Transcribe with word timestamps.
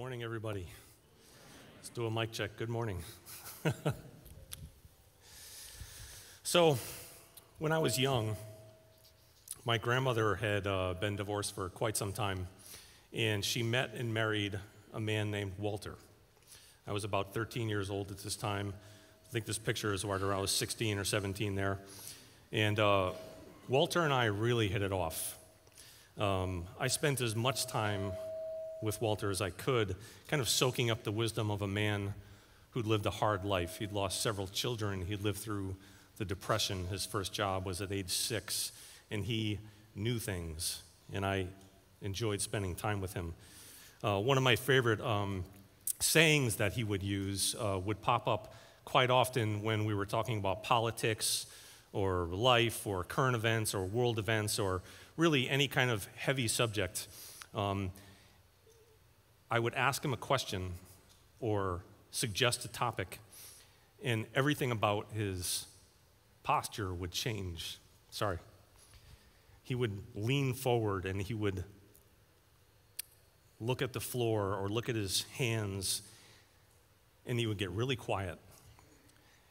morning, 0.00 0.22
everybody. 0.22 0.66
Let's 1.76 1.90
do 1.90 2.06
a 2.06 2.10
mic 2.10 2.32
check. 2.32 2.56
Good 2.56 2.70
morning. 2.70 3.02
so, 6.42 6.78
when 7.58 7.70
I 7.70 7.76
was 7.76 7.98
young, 7.98 8.34
my 9.66 9.76
grandmother 9.76 10.36
had 10.36 10.66
uh, 10.66 10.94
been 10.98 11.16
divorced 11.16 11.54
for 11.54 11.68
quite 11.68 11.98
some 11.98 12.14
time, 12.14 12.48
and 13.12 13.44
she 13.44 13.62
met 13.62 13.92
and 13.92 14.14
married 14.14 14.58
a 14.94 15.00
man 15.00 15.30
named 15.30 15.52
Walter. 15.58 15.96
I 16.86 16.92
was 16.92 17.04
about 17.04 17.34
13 17.34 17.68
years 17.68 17.90
old 17.90 18.10
at 18.10 18.20
this 18.20 18.36
time. 18.36 18.72
I 19.28 19.30
think 19.30 19.44
this 19.44 19.58
picture 19.58 19.92
is 19.92 20.02
where 20.02 20.32
I 20.32 20.40
was 20.40 20.50
16 20.50 20.98
or 20.98 21.04
17 21.04 21.54
there. 21.56 21.78
And 22.52 22.80
uh, 22.80 23.10
Walter 23.68 24.00
and 24.00 24.14
I 24.14 24.24
really 24.24 24.68
hit 24.68 24.80
it 24.80 24.92
off. 24.92 25.36
Um, 26.16 26.64
I 26.80 26.86
spent 26.86 27.20
as 27.20 27.36
much 27.36 27.66
time 27.66 28.12
with 28.82 29.00
Walter 29.00 29.30
as 29.30 29.40
I 29.40 29.50
could, 29.50 29.96
kind 30.28 30.40
of 30.40 30.48
soaking 30.48 30.90
up 30.90 31.04
the 31.04 31.12
wisdom 31.12 31.50
of 31.50 31.62
a 31.62 31.68
man 31.68 32.14
who'd 32.70 32.86
lived 32.86 33.06
a 33.06 33.10
hard 33.10 33.44
life. 33.44 33.78
He'd 33.78 33.92
lost 33.92 34.22
several 34.22 34.46
children. 34.46 35.04
He'd 35.06 35.22
lived 35.22 35.38
through 35.38 35.76
the 36.18 36.24
Depression. 36.24 36.86
His 36.86 37.04
first 37.04 37.32
job 37.32 37.66
was 37.66 37.80
at 37.80 37.92
age 37.92 38.10
six, 38.10 38.72
and 39.10 39.24
he 39.24 39.58
knew 39.94 40.18
things. 40.18 40.82
And 41.12 41.26
I 41.26 41.46
enjoyed 42.02 42.40
spending 42.40 42.74
time 42.74 43.00
with 43.00 43.14
him. 43.14 43.34
Uh, 44.02 44.18
one 44.20 44.36
of 44.36 44.42
my 44.42 44.56
favorite 44.56 45.00
um, 45.00 45.44
sayings 45.98 46.56
that 46.56 46.72
he 46.72 46.84
would 46.84 47.02
use 47.02 47.54
uh, 47.58 47.78
would 47.78 48.00
pop 48.00 48.28
up 48.28 48.54
quite 48.84 49.10
often 49.10 49.62
when 49.62 49.84
we 49.84 49.94
were 49.94 50.06
talking 50.06 50.38
about 50.38 50.62
politics 50.62 51.46
or 51.92 52.26
life 52.26 52.86
or 52.86 53.04
current 53.04 53.36
events 53.36 53.74
or 53.74 53.84
world 53.84 54.18
events 54.18 54.58
or 54.58 54.82
really 55.16 55.48
any 55.48 55.68
kind 55.68 55.90
of 55.90 56.08
heavy 56.16 56.48
subject. 56.48 57.08
Um, 57.54 57.90
I 59.50 59.58
would 59.58 59.74
ask 59.74 60.04
him 60.04 60.12
a 60.12 60.16
question 60.16 60.72
or 61.40 61.82
suggest 62.10 62.64
a 62.64 62.68
topic, 62.68 63.18
and 64.02 64.26
everything 64.34 64.70
about 64.70 65.08
his 65.12 65.66
posture 66.42 66.94
would 66.94 67.10
change. 67.10 67.78
Sorry. 68.10 68.38
He 69.62 69.74
would 69.74 70.02
lean 70.14 70.54
forward 70.54 71.04
and 71.04 71.20
he 71.20 71.34
would 71.34 71.64
look 73.60 73.82
at 73.82 73.92
the 73.92 74.00
floor 74.00 74.54
or 74.54 74.68
look 74.68 74.88
at 74.88 74.96
his 74.96 75.24
hands, 75.36 76.02
and 77.26 77.38
he 77.38 77.46
would 77.46 77.58
get 77.58 77.70
really 77.70 77.96
quiet. 77.96 78.38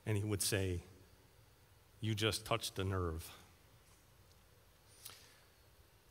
And 0.05 0.17
he 0.17 0.23
would 0.23 0.41
say, 0.41 0.81
You 2.01 2.15
just 2.15 2.45
touched 2.45 2.79
a 2.79 2.83
nerve. 2.83 3.29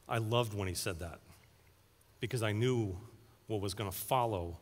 I 0.08 0.18
loved 0.18 0.54
when 0.54 0.68
he 0.68 0.74
said 0.74 1.00
that 1.00 1.18
because 2.20 2.42
I 2.42 2.52
knew 2.52 2.96
what 3.48 3.60
was 3.60 3.74
going 3.74 3.90
to 3.90 3.96
follow 3.96 4.58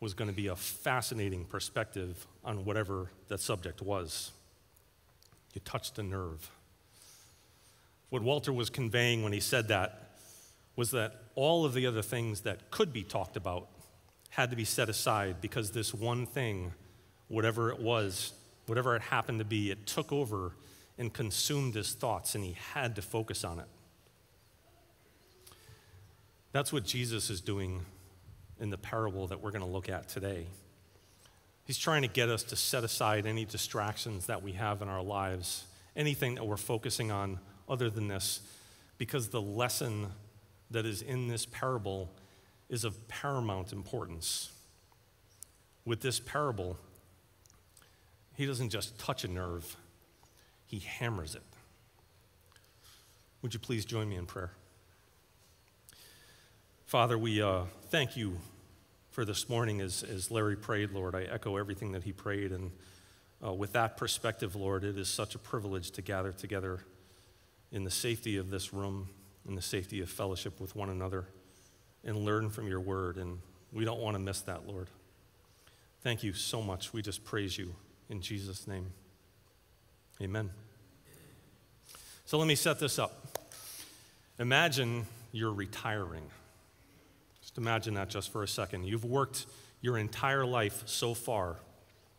was 0.00 0.12
going 0.12 0.28
to 0.28 0.36
be 0.36 0.48
a 0.48 0.56
fascinating 0.56 1.46
perspective 1.46 2.26
on 2.44 2.66
whatever 2.66 3.10
that 3.28 3.40
subject 3.40 3.80
was. 3.80 4.32
You 5.54 5.62
touched 5.64 5.98
a 5.98 6.02
nerve. 6.02 6.50
What 8.10 8.22
Walter 8.22 8.52
was 8.52 8.68
conveying 8.68 9.22
when 9.22 9.32
he 9.32 9.40
said 9.40 9.68
that 9.68 10.10
was 10.76 10.90
that 10.90 11.22
all 11.36 11.64
of 11.64 11.72
the 11.72 11.86
other 11.86 12.02
things 12.02 12.40
that 12.42 12.70
could 12.70 12.92
be 12.92 13.02
talked 13.02 13.36
about 13.36 13.68
had 14.30 14.50
to 14.50 14.56
be 14.56 14.64
set 14.64 14.88
aside 14.88 15.40
because 15.40 15.70
this 15.70 15.94
one 15.94 16.26
thing, 16.26 16.72
whatever 17.28 17.70
it 17.70 17.78
was, 17.78 18.32
whatever 18.66 18.96
it 18.96 19.02
happened 19.02 19.38
to 19.38 19.44
be, 19.44 19.70
it 19.70 19.86
took 19.86 20.12
over 20.12 20.52
and 20.98 21.12
consumed 21.12 21.74
his 21.74 21.92
thoughts, 21.94 22.34
and 22.34 22.44
he 22.44 22.56
had 22.72 22.96
to 22.96 23.02
focus 23.02 23.44
on 23.44 23.58
it. 23.58 23.66
That's 26.52 26.72
what 26.72 26.84
Jesus 26.84 27.30
is 27.30 27.40
doing 27.40 27.84
in 28.60 28.70
the 28.70 28.78
parable 28.78 29.26
that 29.28 29.40
we're 29.40 29.50
going 29.50 29.64
to 29.64 29.70
look 29.70 29.88
at 29.88 30.08
today. 30.08 30.46
He's 31.64 31.78
trying 31.78 32.02
to 32.02 32.08
get 32.08 32.28
us 32.28 32.42
to 32.44 32.56
set 32.56 32.84
aside 32.84 33.26
any 33.26 33.44
distractions 33.44 34.26
that 34.26 34.42
we 34.42 34.52
have 34.52 34.82
in 34.82 34.88
our 34.88 35.02
lives, 35.02 35.64
anything 35.96 36.34
that 36.34 36.46
we're 36.46 36.56
focusing 36.56 37.10
on 37.10 37.38
other 37.68 37.88
than 37.88 38.08
this, 38.08 38.40
because 38.98 39.28
the 39.28 39.40
lesson 39.40 40.08
that 40.70 40.84
is 40.84 41.02
in 41.02 41.28
this 41.28 41.46
parable 41.46 42.10
is 42.68 42.84
of 42.84 43.08
paramount 43.08 43.72
importance. 43.72 44.50
With 45.84 46.00
this 46.00 46.20
parable, 46.20 46.78
he 48.34 48.46
doesn't 48.46 48.70
just 48.70 48.98
touch 48.98 49.24
a 49.24 49.28
nerve, 49.28 49.76
he 50.66 50.80
hammers 50.80 51.34
it. 51.34 51.42
Would 53.42 53.54
you 53.54 53.60
please 53.60 53.84
join 53.84 54.08
me 54.08 54.16
in 54.16 54.26
prayer? 54.26 54.52
Father, 56.94 57.18
we 57.18 57.42
uh, 57.42 57.62
thank 57.88 58.16
you 58.16 58.38
for 59.10 59.24
this 59.24 59.48
morning 59.48 59.80
as, 59.80 60.04
as 60.04 60.30
Larry 60.30 60.54
prayed, 60.54 60.92
Lord. 60.92 61.16
I 61.16 61.24
echo 61.24 61.56
everything 61.56 61.90
that 61.90 62.04
he 62.04 62.12
prayed. 62.12 62.52
And 62.52 62.70
uh, 63.44 63.52
with 63.52 63.72
that 63.72 63.96
perspective, 63.96 64.54
Lord, 64.54 64.84
it 64.84 64.96
is 64.96 65.08
such 65.08 65.34
a 65.34 65.38
privilege 65.40 65.90
to 65.90 66.02
gather 66.02 66.30
together 66.30 66.84
in 67.72 67.82
the 67.82 67.90
safety 67.90 68.36
of 68.36 68.48
this 68.48 68.72
room, 68.72 69.08
in 69.48 69.56
the 69.56 69.60
safety 69.60 70.02
of 70.02 70.08
fellowship 70.08 70.60
with 70.60 70.76
one 70.76 70.88
another, 70.88 71.24
and 72.04 72.18
learn 72.18 72.48
from 72.48 72.68
your 72.68 72.78
word. 72.78 73.16
And 73.16 73.40
we 73.72 73.84
don't 73.84 73.98
want 73.98 74.14
to 74.14 74.20
miss 74.20 74.42
that, 74.42 74.68
Lord. 74.68 74.86
Thank 76.02 76.22
you 76.22 76.32
so 76.32 76.62
much. 76.62 76.92
We 76.92 77.02
just 77.02 77.24
praise 77.24 77.58
you 77.58 77.74
in 78.08 78.20
Jesus' 78.20 78.68
name. 78.68 78.92
Amen. 80.22 80.48
So 82.24 82.38
let 82.38 82.46
me 82.46 82.54
set 82.54 82.78
this 82.78 83.00
up. 83.00 83.36
Imagine 84.38 85.06
you're 85.32 85.52
retiring. 85.52 86.30
Just 87.54 87.60
imagine 87.60 87.94
that 87.94 88.08
just 88.08 88.32
for 88.32 88.42
a 88.42 88.48
second. 88.48 88.84
You've 88.84 89.04
worked 89.04 89.46
your 89.80 89.96
entire 89.96 90.44
life 90.44 90.82
so 90.86 91.14
far, 91.14 91.54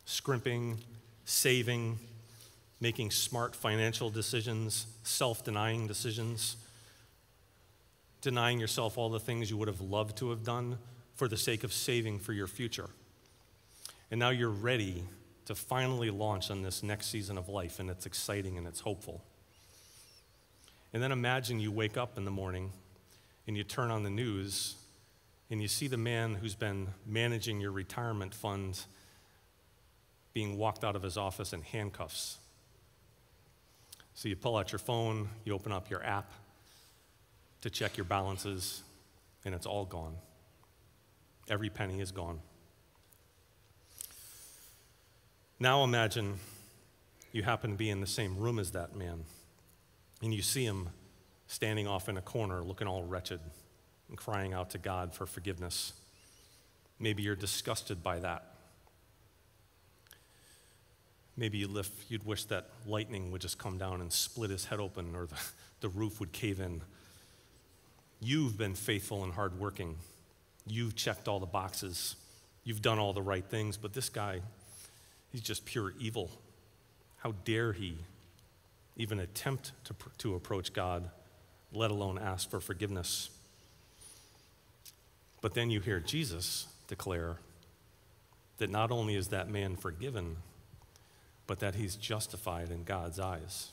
scrimping, 0.05 0.77
saving, 1.25 1.99
making 2.79 3.11
smart 3.11 3.53
financial 3.53 4.09
decisions, 4.09 4.87
self 5.03 5.43
denying 5.43 5.87
decisions, 5.87 6.55
denying 8.21 8.61
yourself 8.61 8.97
all 8.97 9.09
the 9.09 9.19
things 9.19 9.49
you 9.49 9.57
would 9.57 9.67
have 9.67 9.81
loved 9.81 10.15
to 10.19 10.29
have 10.29 10.45
done 10.45 10.77
for 11.15 11.27
the 11.27 11.35
sake 11.35 11.65
of 11.65 11.73
saving 11.73 12.19
for 12.19 12.31
your 12.31 12.47
future. 12.47 12.89
And 14.11 14.17
now 14.17 14.29
you're 14.29 14.47
ready 14.47 15.03
to 15.47 15.55
finally 15.55 16.11
launch 16.11 16.49
on 16.49 16.61
this 16.61 16.81
next 16.81 17.07
season 17.07 17.37
of 17.37 17.49
life, 17.49 17.81
and 17.81 17.89
it's 17.89 18.05
exciting 18.05 18.57
and 18.57 18.65
it's 18.65 18.79
hopeful. 18.79 19.21
And 20.93 21.03
then 21.03 21.11
imagine 21.11 21.59
you 21.59 21.73
wake 21.73 21.97
up 21.97 22.17
in 22.17 22.23
the 22.23 22.31
morning 22.31 22.71
and 23.47 23.57
you 23.57 23.65
turn 23.65 23.91
on 23.91 24.03
the 24.03 24.09
news 24.09 24.75
and 25.49 25.61
you 25.61 25.67
see 25.67 25.87
the 25.87 25.97
man 25.97 26.35
who's 26.35 26.55
been 26.55 26.87
managing 27.05 27.59
your 27.61 27.71
retirement 27.71 28.33
fund 28.33 28.79
being 30.33 30.57
walked 30.57 30.83
out 30.83 30.95
of 30.95 31.03
his 31.03 31.17
office 31.17 31.53
in 31.53 31.61
handcuffs. 31.61 32.37
So 34.15 34.27
you 34.27 34.35
pull 34.35 34.57
out 34.57 34.71
your 34.71 34.79
phone, 34.79 35.29
you 35.43 35.53
open 35.53 35.71
up 35.71 35.89
your 35.89 36.03
app 36.03 36.31
to 37.61 37.69
check 37.69 37.97
your 37.97 38.05
balances, 38.05 38.83
and 39.43 39.53
it's 39.53 39.65
all 39.65 39.85
gone. 39.85 40.15
Every 41.49 41.69
penny 41.69 42.01
is 42.01 42.11
gone. 42.11 42.39
Now 45.59 45.83
imagine 45.83 46.39
you 47.31 47.43
happen 47.43 47.71
to 47.71 47.77
be 47.77 47.89
in 47.89 48.01
the 48.01 48.07
same 48.07 48.37
room 48.37 48.59
as 48.59 48.71
that 48.71 48.95
man, 48.95 49.23
and 50.21 50.33
you 50.33 50.41
see 50.41 50.65
him 50.65 50.89
standing 51.47 51.87
off 51.87 52.09
in 52.09 52.17
a 52.17 52.21
corner 52.21 52.63
looking 52.63 52.87
all 52.87 53.03
wretched 53.03 53.39
and 54.09 54.17
crying 54.17 54.53
out 54.53 54.69
to 54.71 54.77
God 54.77 55.13
for 55.13 55.25
forgiveness. 55.25 55.93
Maybe 56.99 57.23
you're 57.23 57.35
disgusted 57.35 58.03
by 58.03 58.19
that. 58.19 58.55
Maybe 61.37 61.57
you 61.57 61.67
lift, 61.67 62.09
you'd 62.09 62.25
wish 62.25 62.45
that 62.45 62.69
lightning 62.87 63.31
would 63.31 63.41
just 63.41 63.57
come 63.57 63.77
down 63.77 63.99
and 63.99 64.11
split 64.11 64.49
his 64.49 64.65
head 64.65 64.79
open 64.79 65.15
or 65.15 65.25
the, 65.25 65.35
the 65.81 65.89
roof 65.89 66.19
would 66.19 66.31
cave 66.31 66.59
in. 66.59 66.81
You've 68.21 68.57
been 68.57 68.73
faithful 68.73 69.23
and 69.23 69.33
hardworking. 69.33 69.97
You've 70.65 70.95
checked 70.95 71.27
all 71.27 71.39
the 71.39 71.45
boxes. 71.45 72.15
You've 72.63 72.81
done 72.81 72.97
all 72.97 73.13
the 73.13 73.21
right 73.21 73.45
things, 73.45 73.77
but 73.77 73.93
this 73.93 74.09
guy, 74.09 74.41
he's 75.31 75.41
just 75.41 75.65
pure 75.65 75.93
evil. 75.99 76.31
How 77.17 77.33
dare 77.43 77.73
he 77.73 77.97
even 78.95 79.19
attempt 79.19 79.73
to, 79.85 79.95
to 80.19 80.35
approach 80.35 80.73
God, 80.73 81.09
let 81.73 81.91
alone 81.91 82.17
ask 82.17 82.49
for 82.49 82.59
forgiveness? 82.59 83.29
But 85.45 85.53
then 85.53 85.69
you 85.69 85.79
hear 85.79 85.99
Jesus 85.99 86.65
declare 86.87 87.37
that 88.57 88.71
not 88.71 88.89
only 88.89 89.13
is 89.13 89.27
that 89.27 89.47
man 89.47 89.75
forgiven, 89.75 90.37
but 91.45 91.59
that 91.59 91.75
he's 91.75 91.95
justified 91.95 92.71
in 92.71 92.83
God's 92.83 93.19
eyes. 93.19 93.69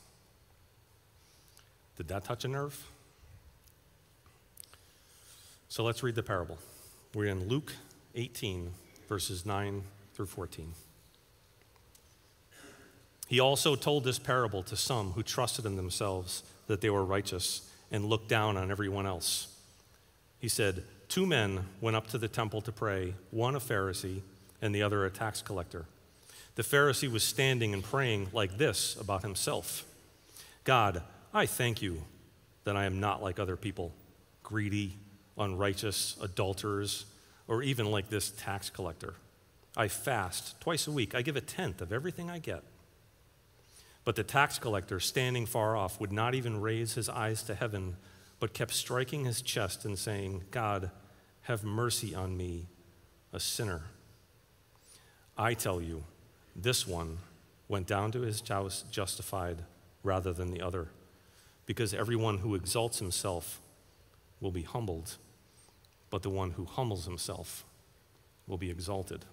Did 1.96 2.08
that 2.08 2.24
touch 2.24 2.44
a 2.44 2.48
nerve? 2.48 2.78
So 5.70 5.82
let's 5.82 6.02
read 6.02 6.14
the 6.14 6.22
parable. 6.22 6.58
We're 7.14 7.30
in 7.30 7.48
Luke 7.48 7.72
18, 8.16 8.70
verses 9.08 9.46
9 9.46 9.82
through 10.12 10.26
14. 10.26 10.74
He 13.28 13.40
also 13.40 13.76
told 13.76 14.04
this 14.04 14.18
parable 14.18 14.62
to 14.64 14.76
some 14.76 15.12
who 15.12 15.22
trusted 15.22 15.64
in 15.64 15.76
themselves 15.76 16.42
that 16.66 16.82
they 16.82 16.90
were 16.90 17.02
righteous 17.02 17.66
and 17.90 18.04
looked 18.04 18.28
down 18.28 18.58
on 18.58 18.70
everyone 18.70 19.06
else. 19.06 19.48
He 20.38 20.48
said, 20.48 20.84
two 21.12 21.26
men 21.26 21.62
went 21.82 21.94
up 21.94 22.06
to 22.06 22.16
the 22.16 22.26
temple 22.26 22.62
to 22.62 22.72
pray, 22.72 23.12
one 23.30 23.54
a 23.54 23.60
Pharisee 23.60 24.22
and 24.62 24.74
the 24.74 24.82
other 24.82 25.04
a 25.04 25.10
tax 25.10 25.42
collector. 25.42 25.84
The 26.54 26.62
Pharisee 26.62 27.12
was 27.12 27.22
standing 27.22 27.74
and 27.74 27.84
praying 27.84 28.30
like 28.32 28.56
this 28.56 28.96
about 28.98 29.20
himself 29.20 29.84
God, 30.64 31.02
I 31.34 31.44
thank 31.44 31.82
you 31.82 32.04
that 32.64 32.76
I 32.76 32.86
am 32.86 32.98
not 32.98 33.22
like 33.22 33.38
other 33.38 33.56
people, 33.56 33.92
greedy, 34.42 34.96
unrighteous, 35.36 36.16
adulterers, 36.22 37.04
or 37.46 37.62
even 37.62 37.90
like 37.90 38.08
this 38.08 38.30
tax 38.30 38.70
collector. 38.70 39.12
I 39.76 39.88
fast 39.88 40.58
twice 40.62 40.86
a 40.86 40.92
week. 40.92 41.14
I 41.14 41.20
give 41.20 41.36
a 41.36 41.42
tenth 41.42 41.82
of 41.82 41.92
everything 41.92 42.30
I 42.30 42.38
get. 42.38 42.62
But 44.06 44.16
the 44.16 44.24
tax 44.24 44.58
collector, 44.58 44.98
standing 44.98 45.44
far 45.44 45.76
off, 45.76 46.00
would 46.00 46.12
not 46.12 46.34
even 46.34 46.62
raise 46.62 46.94
his 46.94 47.10
eyes 47.10 47.42
to 47.42 47.54
heaven, 47.54 47.96
but 48.40 48.54
kept 48.54 48.72
striking 48.72 49.26
his 49.26 49.42
chest 49.42 49.84
and 49.84 49.98
saying, 49.98 50.44
God, 50.50 50.90
have 51.42 51.64
mercy 51.64 52.14
on 52.14 52.36
me, 52.36 52.66
a 53.32 53.40
sinner. 53.40 53.82
I 55.36 55.54
tell 55.54 55.80
you, 55.80 56.04
this 56.54 56.86
one 56.86 57.18
went 57.68 57.86
down 57.86 58.12
to 58.12 58.20
his 58.20 58.42
house 58.46 58.84
justified 58.90 59.62
rather 60.02 60.32
than 60.32 60.50
the 60.50 60.60
other, 60.60 60.88
because 61.66 61.94
everyone 61.94 62.38
who 62.38 62.54
exalts 62.54 62.98
himself 62.98 63.60
will 64.40 64.50
be 64.50 64.62
humbled, 64.62 65.16
but 66.10 66.22
the 66.22 66.30
one 66.30 66.52
who 66.52 66.64
humbles 66.64 67.06
himself 67.06 67.64
will 68.46 68.58
be 68.58 68.70
exalted. 68.70 69.24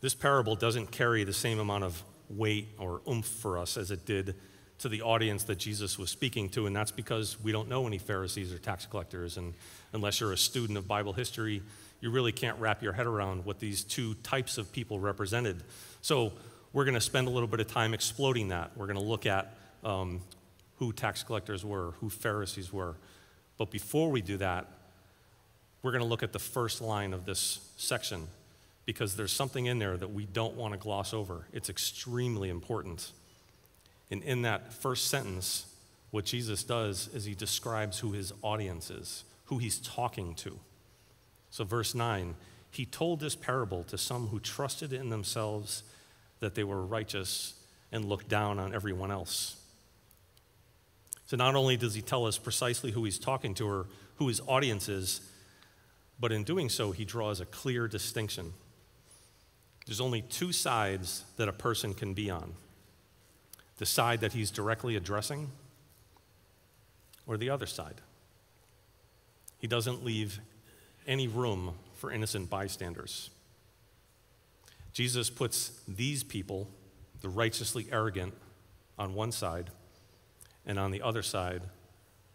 This 0.00 0.14
parable 0.14 0.54
doesn't 0.54 0.90
carry 0.90 1.24
the 1.24 1.32
same 1.32 1.58
amount 1.58 1.84
of 1.84 2.02
weight 2.28 2.68
or 2.78 3.02
oomph 3.08 3.26
for 3.26 3.58
us 3.58 3.76
as 3.76 3.90
it 3.90 4.06
did 4.06 4.34
to 4.80 4.88
the 4.88 5.02
audience 5.02 5.44
that 5.44 5.58
Jesus 5.58 5.98
was 5.98 6.10
speaking 6.10 6.48
to, 6.50 6.66
and 6.66 6.74
that's 6.74 6.90
because 6.90 7.40
we 7.42 7.52
don't 7.52 7.68
know 7.68 7.86
any 7.86 7.98
Pharisees 7.98 8.52
or 8.52 8.58
tax 8.58 8.86
collectors. 8.86 9.36
And 9.36 9.54
unless 9.92 10.20
you're 10.20 10.32
a 10.32 10.38
student 10.38 10.78
of 10.78 10.88
Bible 10.88 11.12
history, 11.12 11.62
you 12.00 12.10
really 12.10 12.32
can't 12.32 12.58
wrap 12.58 12.82
your 12.82 12.94
head 12.94 13.06
around 13.06 13.44
what 13.44 13.60
these 13.60 13.84
two 13.84 14.14
types 14.22 14.58
of 14.58 14.72
people 14.72 14.98
represented. 14.98 15.62
So 16.00 16.32
we're 16.72 16.84
going 16.84 16.94
to 16.94 17.00
spend 17.00 17.28
a 17.28 17.30
little 17.30 17.48
bit 17.48 17.60
of 17.60 17.68
time 17.68 17.92
exploding 17.92 18.48
that. 18.48 18.70
We're 18.76 18.86
going 18.86 18.98
to 18.98 19.04
look 19.04 19.26
at 19.26 19.54
um, 19.84 20.22
who 20.78 20.92
tax 20.92 21.22
collectors 21.22 21.64
were, 21.64 21.92
who 22.00 22.08
Pharisees 22.08 22.72
were. 22.72 22.94
But 23.58 23.70
before 23.70 24.10
we 24.10 24.22
do 24.22 24.38
that, 24.38 24.66
we're 25.82 25.92
going 25.92 26.02
to 26.02 26.08
look 26.08 26.22
at 26.22 26.32
the 26.32 26.38
first 26.38 26.80
line 26.80 27.12
of 27.12 27.26
this 27.26 27.70
section 27.76 28.28
because 28.86 29.14
there's 29.14 29.32
something 29.32 29.66
in 29.66 29.78
there 29.78 29.96
that 29.96 30.12
we 30.12 30.24
don't 30.24 30.54
want 30.54 30.72
to 30.72 30.78
gloss 30.78 31.12
over. 31.12 31.46
It's 31.52 31.68
extremely 31.68 32.48
important. 32.48 33.12
And 34.10 34.22
in 34.22 34.42
that 34.42 34.72
first 34.72 35.08
sentence, 35.08 35.66
what 36.10 36.24
Jesus 36.24 36.64
does 36.64 37.08
is 37.14 37.24
he 37.24 37.34
describes 37.34 38.00
who 38.00 38.12
his 38.12 38.32
audience 38.42 38.90
is, 38.90 39.24
who 39.44 39.58
he's 39.58 39.78
talking 39.78 40.34
to. 40.36 40.58
So, 41.50 41.64
verse 41.64 41.94
9, 41.94 42.34
he 42.70 42.84
told 42.84 43.20
this 43.20 43.36
parable 43.36 43.84
to 43.84 43.98
some 43.98 44.28
who 44.28 44.40
trusted 44.40 44.92
in 44.92 45.08
themselves 45.08 45.82
that 46.40 46.54
they 46.54 46.64
were 46.64 46.84
righteous 46.84 47.54
and 47.92 48.04
looked 48.04 48.28
down 48.28 48.58
on 48.58 48.74
everyone 48.74 49.10
else. 49.10 49.56
So, 51.26 51.36
not 51.36 51.54
only 51.54 51.76
does 51.76 51.94
he 51.94 52.02
tell 52.02 52.26
us 52.26 52.38
precisely 52.38 52.90
who 52.90 53.04
he's 53.04 53.18
talking 53.18 53.54
to 53.54 53.68
or 53.68 53.86
who 54.16 54.28
his 54.28 54.40
audience 54.46 54.88
is, 54.88 55.20
but 56.18 56.32
in 56.32 56.44
doing 56.44 56.68
so, 56.68 56.90
he 56.90 57.04
draws 57.04 57.40
a 57.40 57.46
clear 57.46 57.86
distinction. 57.88 58.52
There's 59.86 60.00
only 60.00 60.22
two 60.22 60.52
sides 60.52 61.24
that 61.36 61.48
a 61.48 61.52
person 61.52 61.94
can 61.94 62.14
be 62.14 62.30
on 62.30 62.54
the 63.80 63.86
side 63.86 64.20
that 64.20 64.34
he's 64.34 64.50
directly 64.50 64.94
addressing 64.94 65.50
or 67.26 67.38
the 67.38 67.48
other 67.48 67.64
side. 67.64 68.02
He 69.56 69.66
doesn't 69.66 70.04
leave 70.04 70.38
any 71.06 71.26
room 71.26 71.72
for 71.94 72.12
innocent 72.12 72.50
bystanders. 72.50 73.30
Jesus 74.92 75.30
puts 75.30 75.80
these 75.88 76.22
people, 76.22 76.68
the 77.22 77.30
righteously 77.30 77.86
arrogant, 77.90 78.34
on 78.98 79.14
one 79.14 79.32
side, 79.32 79.70
and 80.66 80.78
on 80.78 80.90
the 80.90 81.00
other 81.00 81.22
side 81.22 81.62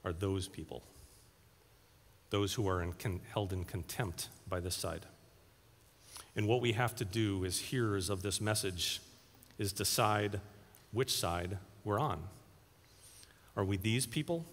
are 0.03 0.13
those 0.13 0.47
people, 0.47 0.81
those 2.31 2.55
who 2.55 2.67
are 2.67 2.81
in 2.81 3.21
held 3.31 3.53
in 3.53 3.65
contempt 3.65 4.29
by 4.49 4.59
this 4.59 4.75
side. 4.75 5.05
And 6.35 6.47
what 6.47 6.59
we 6.59 6.71
have 6.71 6.95
to 6.95 7.05
do 7.05 7.45
as 7.45 7.59
hearers 7.59 8.09
of 8.09 8.23
this 8.23 8.41
message 8.41 8.99
is 9.59 9.71
decide 9.71 10.41
which 10.95 11.13
side 11.13 11.59
we're 11.83 11.99
on. 11.99 12.23
Are 13.55 13.63
we 13.63 13.77
these 13.77 14.05
people 14.05 14.45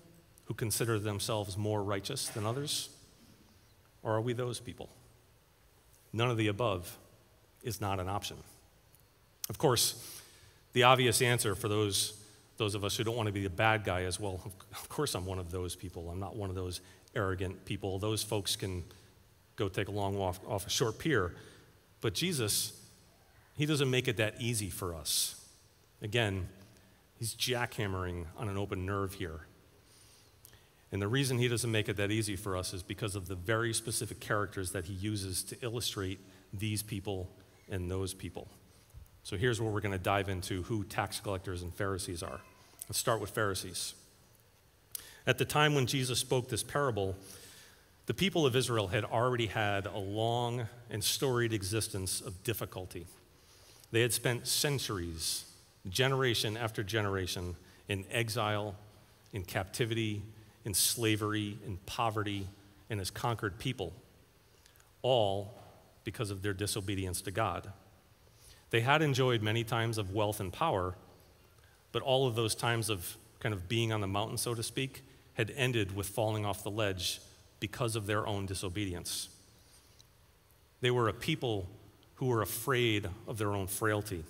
who 0.44 0.54
consider 0.54 0.98
themselves 0.98 1.56
more 1.56 1.82
righteous 1.82 2.28
than 2.28 2.44
others? 2.44 2.90
Or 4.02 4.14
are 4.16 4.20
we 4.20 4.32
those 4.32 4.60
people? 4.60 4.90
None 6.12 6.30
of 6.30 6.36
the 6.36 6.48
above 6.48 6.98
is 7.62 7.80
not 7.80 8.00
an 8.00 8.08
option. 8.08 8.36
Of 9.48 9.58
course, 9.58 10.20
the 10.72 10.82
obvious 10.82 11.22
answer 11.22 11.54
for 11.54 11.68
those, 11.68 12.20
those 12.56 12.74
of 12.74 12.84
us 12.84 12.96
who 12.96 13.04
don't 13.04 13.16
want 13.16 13.28
to 13.28 13.32
be 13.32 13.42
the 13.42 13.50
bad 13.50 13.84
guy 13.84 14.00
is 14.00 14.20
well, 14.20 14.40
of 14.72 14.88
course 14.88 15.14
I'm 15.14 15.26
one 15.26 15.38
of 15.38 15.50
those 15.50 15.74
people. 15.76 16.10
I'm 16.10 16.20
not 16.20 16.36
one 16.36 16.50
of 16.50 16.56
those 16.56 16.80
arrogant 17.14 17.64
people. 17.64 17.98
Those 17.98 18.22
folks 18.22 18.56
can 18.56 18.84
go 19.56 19.68
take 19.68 19.88
a 19.88 19.92
long 19.92 20.16
walk 20.16 20.36
off 20.48 20.66
a 20.66 20.70
short 20.70 20.98
pier. 20.98 21.34
But 22.00 22.14
Jesus, 22.14 22.72
he 23.56 23.66
doesn't 23.66 23.90
make 23.90 24.08
it 24.08 24.16
that 24.16 24.34
easy 24.40 24.70
for 24.70 24.94
us. 24.94 25.41
Again, 26.02 26.48
he's 27.18 27.34
jackhammering 27.34 28.26
on 28.36 28.48
an 28.48 28.58
open 28.58 28.84
nerve 28.84 29.14
here. 29.14 29.46
And 30.90 31.00
the 31.00 31.08
reason 31.08 31.38
he 31.38 31.48
doesn't 31.48 31.70
make 31.70 31.88
it 31.88 31.96
that 31.96 32.10
easy 32.10 32.36
for 32.36 32.56
us 32.56 32.74
is 32.74 32.82
because 32.82 33.16
of 33.16 33.26
the 33.28 33.34
very 33.34 33.72
specific 33.72 34.20
characters 34.20 34.72
that 34.72 34.84
he 34.84 34.92
uses 34.92 35.42
to 35.44 35.56
illustrate 35.62 36.20
these 36.52 36.82
people 36.82 37.30
and 37.70 37.90
those 37.90 38.12
people. 38.12 38.48
So 39.22 39.36
here's 39.36 39.60
where 39.60 39.70
we're 39.70 39.80
going 39.80 39.92
to 39.92 39.98
dive 39.98 40.28
into 40.28 40.64
who 40.64 40.84
tax 40.84 41.20
collectors 41.20 41.62
and 41.62 41.72
Pharisees 41.72 42.22
are. 42.22 42.40
Let's 42.88 42.98
start 42.98 43.20
with 43.20 43.30
Pharisees. 43.30 43.94
At 45.26 45.38
the 45.38 45.44
time 45.44 45.74
when 45.74 45.86
Jesus 45.86 46.18
spoke 46.18 46.48
this 46.48 46.64
parable, 46.64 47.16
the 48.06 48.14
people 48.14 48.44
of 48.44 48.56
Israel 48.56 48.88
had 48.88 49.04
already 49.04 49.46
had 49.46 49.86
a 49.86 49.96
long 49.96 50.66
and 50.90 51.02
storied 51.02 51.52
existence 51.52 52.20
of 52.20 52.42
difficulty. 52.42 53.06
They 53.92 54.00
had 54.00 54.12
spent 54.12 54.48
centuries, 54.48 55.44
generation 55.88 56.56
after 56.56 56.82
generation, 56.82 57.56
in 57.88 58.04
exile, 58.10 58.74
in 59.32 59.42
captivity, 59.42 60.22
in 60.64 60.74
slavery, 60.74 61.58
in 61.66 61.76
poverty, 61.86 62.46
and 62.88 63.00
as 63.00 63.10
conquered 63.10 63.58
people, 63.58 63.92
all 65.02 65.54
because 66.04 66.30
of 66.30 66.42
their 66.42 66.52
disobedience 66.52 67.20
to 67.22 67.30
God. 67.30 67.72
They 68.70 68.80
had 68.80 69.02
enjoyed 69.02 69.42
many 69.42 69.64
times 69.64 69.98
of 69.98 70.14
wealth 70.14 70.40
and 70.40 70.52
power, 70.52 70.94
but 71.90 72.02
all 72.02 72.26
of 72.26 72.34
those 72.34 72.54
times 72.54 72.88
of 72.88 73.16
kind 73.40 73.52
of 73.52 73.68
being 73.68 73.92
on 73.92 74.00
the 74.00 74.06
mountain, 74.06 74.38
so 74.38 74.54
to 74.54 74.62
speak, 74.62 75.02
had 75.34 75.52
ended 75.56 75.94
with 75.96 76.08
falling 76.08 76.46
off 76.46 76.62
the 76.62 76.70
ledge 76.70 77.20
because 77.60 77.96
of 77.96 78.06
their 78.06 78.26
own 78.26 78.46
disobedience. 78.46 79.28
They 80.80 80.90
were 80.90 81.08
a 81.08 81.12
people 81.12 81.68
who 82.16 82.26
were 82.26 82.42
afraid 82.42 83.08
of 83.26 83.38
their 83.38 83.52
own 83.52 83.66
frailty. 83.66 84.24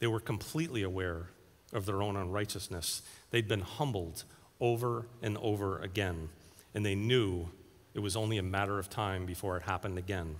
They 0.00 0.06
were 0.06 0.20
completely 0.20 0.82
aware 0.82 1.28
of 1.72 1.86
their 1.86 2.02
own 2.02 2.16
unrighteousness. 2.16 3.02
They'd 3.30 3.46
been 3.46 3.60
humbled 3.60 4.24
over 4.60 5.06
and 5.22 5.38
over 5.38 5.78
again, 5.78 6.30
and 6.74 6.84
they 6.84 6.94
knew 6.94 7.48
it 7.94 8.00
was 8.00 8.16
only 8.16 8.38
a 8.38 8.42
matter 8.42 8.78
of 8.78 8.90
time 8.90 9.26
before 9.26 9.56
it 9.56 9.62
happened 9.62 9.98
again. 9.98 10.36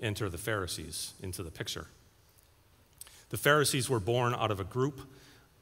Enter 0.00 0.28
the 0.28 0.38
Pharisees 0.38 1.14
into 1.22 1.42
the 1.42 1.50
picture. 1.50 1.86
The 3.30 3.36
Pharisees 3.36 3.88
were 3.88 4.00
born 4.00 4.34
out 4.34 4.50
of 4.50 4.60
a 4.60 4.64
group 4.64 5.00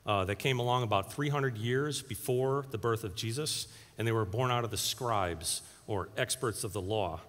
uh, 0.05 0.25
that 0.25 0.39
came 0.39 0.59
along 0.59 0.83
about 0.83 1.13
300 1.13 1.57
years 1.57 2.03
before 2.03 2.67
the 2.71 2.79
birth 2.79 3.05
of 3.05 3.15
Jesus, 3.15 3.69
and 3.97 4.07
they 4.07 4.13
were 4.13 4.25
born 4.25 4.51
out 4.51 4.65
of 4.65 4.71
the 4.71 4.77
scribes 4.77 5.63
or 5.87 6.09
experts 6.17 6.65
of 6.65 6.73
the 6.73 6.81
law. 6.81 7.21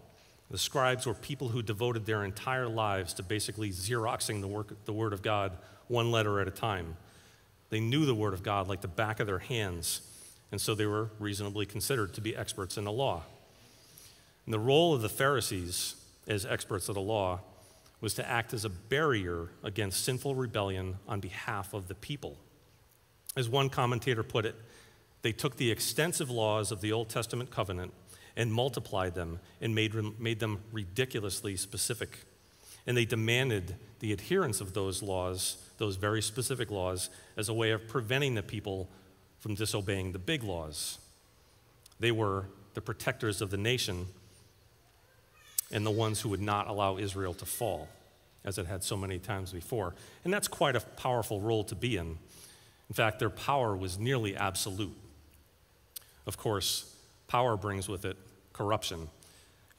The 0.51 0.57
scribes 0.57 1.05
were 1.05 1.13
people 1.13 1.49
who 1.49 1.61
devoted 1.61 2.05
their 2.05 2.23
entire 2.23 2.67
lives 2.67 3.13
to 3.15 3.23
basically 3.23 3.71
Xeroxing 3.71 4.41
the, 4.41 4.47
work, 4.47 4.85
the 4.85 4.93
Word 4.93 5.13
of 5.13 5.21
God 5.21 5.53
one 5.87 6.11
letter 6.11 6.39
at 6.39 6.47
a 6.47 6.51
time. 6.51 6.97
They 7.69 7.79
knew 7.79 8.05
the 8.05 8.15
Word 8.15 8.33
of 8.33 8.43
God 8.43 8.67
like 8.67 8.81
the 8.81 8.87
back 8.87 9.19
of 9.19 9.27
their 9.27 9.39
hands, 9.39 10.01
and 10.51 10.61
so 10.61 10.75
they 10.75 10.85
were 10.85 11.09
reasonably 11.19 11.65
considered 11.65 12.13
to 12.13 12.21
be 12.21 12.35
experts 12.35 12.77
in 12.77 12.83
the 12.83 12.91
law. 12.91 13.23
And 14.45 14.53
the 14.53 14.59
role 14.59 14.93
of 14.93 15.01
the 15.01 15.09
Pharisees 15.09 15.95
as 16.27 16.45
experts 16.45 16.89
of 16.89 16.95
the 16.95 17.01
law 17.01 17.39
was 18.01 18.13
to 18.15 18.29
act 18.29 18.53
as 18.53 18.65
a 18.65 18.69
barrier 18.69 19.49
against 19.63 20.03
sinful 20.03 20.35
rebellion 20.35 20.97
on 21.07 21.19
behalf 21.19 21.73
of 21.73 21.87
the 21.87 21.95
people. 21.95 22.37
As 23.35 23.49
one 23.49 23.69
commentator 23.69 24.23
put 24.23 24.45
it, 24.45 24.55
they 25.21 25.31
took 25.31 25.55
the 25.55 25.71
extensive 25.71 26.29
laws 26.29 26.71
of 26.71 26.81
the 26.81 26.91
Old 26.91 27.09
Testament 27.09 27.49
covenant 27.49 27.93
and 28.35 28.53
multiplied 28.53 29.15
them 29.15 29.39
and 29.61 29.75
made, 29.75 29.93
made 30.19 30.39
them 30.39 30.59
ridiculously 30.71 31.55
specific. 31.55 32.19
And 32.85 32.97
they 32.97 33.05
demanded 33.05 33.75
the 33.99 34.11
adherence 34.11 34.59
of 34.59 34.73
those 34.73 35.01
laws, 35.01 35.57
those 35.77 35.95
very 35.95 36.21
specific 36.21 36.71
laws, 36.71 37.09
as 37.37 37.49
a 37.49 37.53
way 37.53 37.71
of 37.71 37.87
preventing 37.87 38.35
the 38.35 38.43
people 38.43 38.89
from 39.39 39.55
disobeying 39.55 40.11
the 40.11 40.19
big 40.19 40.43
laws. 40.43 40.97
They 41.99 42.11
were 42.11 42.45
the 42.73 42.81
protectors 42.81 43.41
of 43.41 43.51
the 43.51 43.57
nation 43.57 44.07
and 45.71 45.85
the 45.85 45.91
ones 45.91 46.21
who 46.21 46.29
would 46.29 46.41
not 46.41 46.67
allow 46.67 46.97
Israel 46.97 47.33
to 47.35 47.45
fall, 47.45 47.87
as 48.45 48.57
it 48.57 48.65
had 48.65 48.83
so 48.83 48.97
many 48.97 49.19
times 49.19 49.51
before. 49.51 49.95
And 50.23 50.33
that's 50.33 50.47
quite 50.47 50.75
a 50.75 50.79
powerful 50.79 51.39
role 51.39 51.63
to 51.65 51.75
be 51.75 51.97
in. 51.97 52.17
In 52.89 52.95
fact, 52.95 53.19
their 53.19 53.29
power 53.29 53.75
was 53.75 53.97
nearly 53.97 54.35
absolute. 54.35 54.95
Of 56.27 56.37
course, 56.37 56.92
power 57.33 57.57
brings 57.57 57.89
with 57.89 58.05
it 58.05 58.15
corruption, 58.53 59.09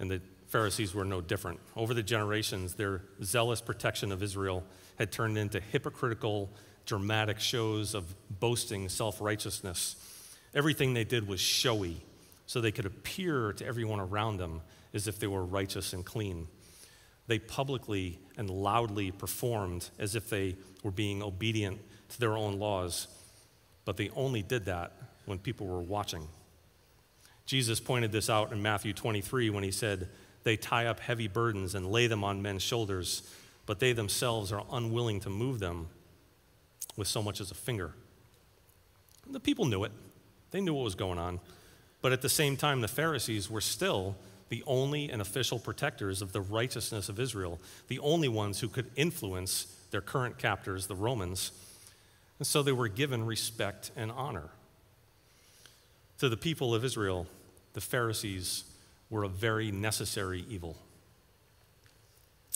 and 0.01 0.11
the 0.11 0.21
Pharisees 0.49 0.93
were 0.93 1.05
no 1.05 1.21
different. 1.21 1.61
Over 1.77 1.95
the 1.95 2.03
generations, 2.03 2.75
their 2.75 3.03
zealous 3.23 3.61
protection 3.61 4.11
of 4.11 4.25
Israel 4.25 4.65
had 4.99 5.13
turned 5.13 5.39
into 5.39 5.61
hypocritical, 5.61 6.51
dramatic 6.85 7.39
shows 7.39 7.95
of 7.95 8.13
boasting 8.41 8.89
self 8.89 9.21
righteousness. 9.21 9.95
Everything 10.53 10.95
they 10.95 11.05
did 11.05 11.29
was 11.29 11.41
showy, 11.41 12.03
so 12.47 12.61
they 12.61 12.73
could 12.73 12.87
appear 12.87 13.53
to 13.53 13.65
everyone 13.65 14.01
around 14.01 14.39
them 14.39 14.61
as 14.93 15.07
if 15.07 15.21
they 15.21 15.29
were 15.29 15.45
righteous 15.45 15.93
and 15.93 16.05
clean. 16.05 16.49
They 17.29 17.39
publicly 17.39 18.19
and 18.37 18.51
loudly 18.51 19.13
performed 19.13 19.91
as 20.01 20.17
if 20.17 20.29
they 20.29 20.57
were 20.83 20.91
being 20.91 21.23
obedient 21.23 21.79
to 22.09 22.19
their 22.19 22.37
own 22.37 22.59
laws, 22.59 23.07
but 23.85 23.97
they 23.97 24.11
only 24.17 24.43
did 24.43 24.65
that 24.65 24.91
when 25.27 25.39
people 25.39 25.69
were 25.69 25.83
watching. 25.83 26.27
Jesus 27.47 27.81
pointed 27.81 28.13
this 28.13 28.31
out 28.31 28.53
in 28.53 28.63
Matthew 28.63 28.93
23 28.93 29.51
when 29.51 29.65
he 29.65 29.71
said, 29.71 30.09
They 30.45 30.57
tie 30.57 30.87
up 30.87 31.01
heavy 31.01 31.29
burdens 31.29 31.75
and 31.75 31.87
lay 31.87 32.07
them 32.07 32.25
on 32.25 32.41
men's 32.41 32.63
shoulders, 32.63 33.29
but 33.67 33.81
they 33.81 33.93
themselves 33.93 34.53
are 34.53 34.65
unwilling 34.73 35.21
to 35.21 35.31
move 35.31 35.59
them 35.59 35.89
with 36.97 37.09
so 37.09 37.23
much 37.23 37.41
as 37.41 37.51
a 37.51 37.55
finger. 37.55 37.93
The 39.31 39.41
people 39.41 39.65
knew 39.67 39.85
it, 39.85 39.93
they 40.51 40.61
knew 40.61 40.75
what 40.75 40.85
was 40.85 40.95
going 40.95 41.19
on. 41.19 41.41
But 42.01 42.13
at 42.13 42.21
the 42.21 42.29
same 42.29 42.57
time, 42.57 42.83
the 42.83 42.89
Pharisees 42.89 43.51
were 43.51 43.63
still 43.63 44.17
the 44.51 44.63
only 44.67 45.11
and 45.11 45.23
official 45.23 45.59
protectors 45.59 46.21
of 46.21 46.33
the 46.33 46.41
righteousness 46.41 47.09
of 47.09 47.19
Israel, 47.19 47.59
the 47.89 47.99
only 48.01 48.29
ones 48.29 48.61
who 48.61 48.69
could 48.69 48.91
influence 48.95 49.75
their 49.91 50.03
current 50.03 50.39
captors, 50.39 50.87
the 50.87 50.95
Romans. 50.95 51.53
And 52.39 52.47
so 52.47 52.63
they 52.63 52.73
were 52.73 52.89
given 52.89 53.25
respect 53.25 53.91
and 53.97 54.13
honor. 54.13 54.51
To 56.19 56.29
the 56.29 56.37
people 56.37 56.75
of 56.75 56.85
Israel, 56.85 57.27
the 57.73 57.81
Pharisees 57.81 58.65
were 59.11 59.25
a 59.25 59.29
very 59.29 59.71
necessary 59.71 60.45
evil. 60.49 60.77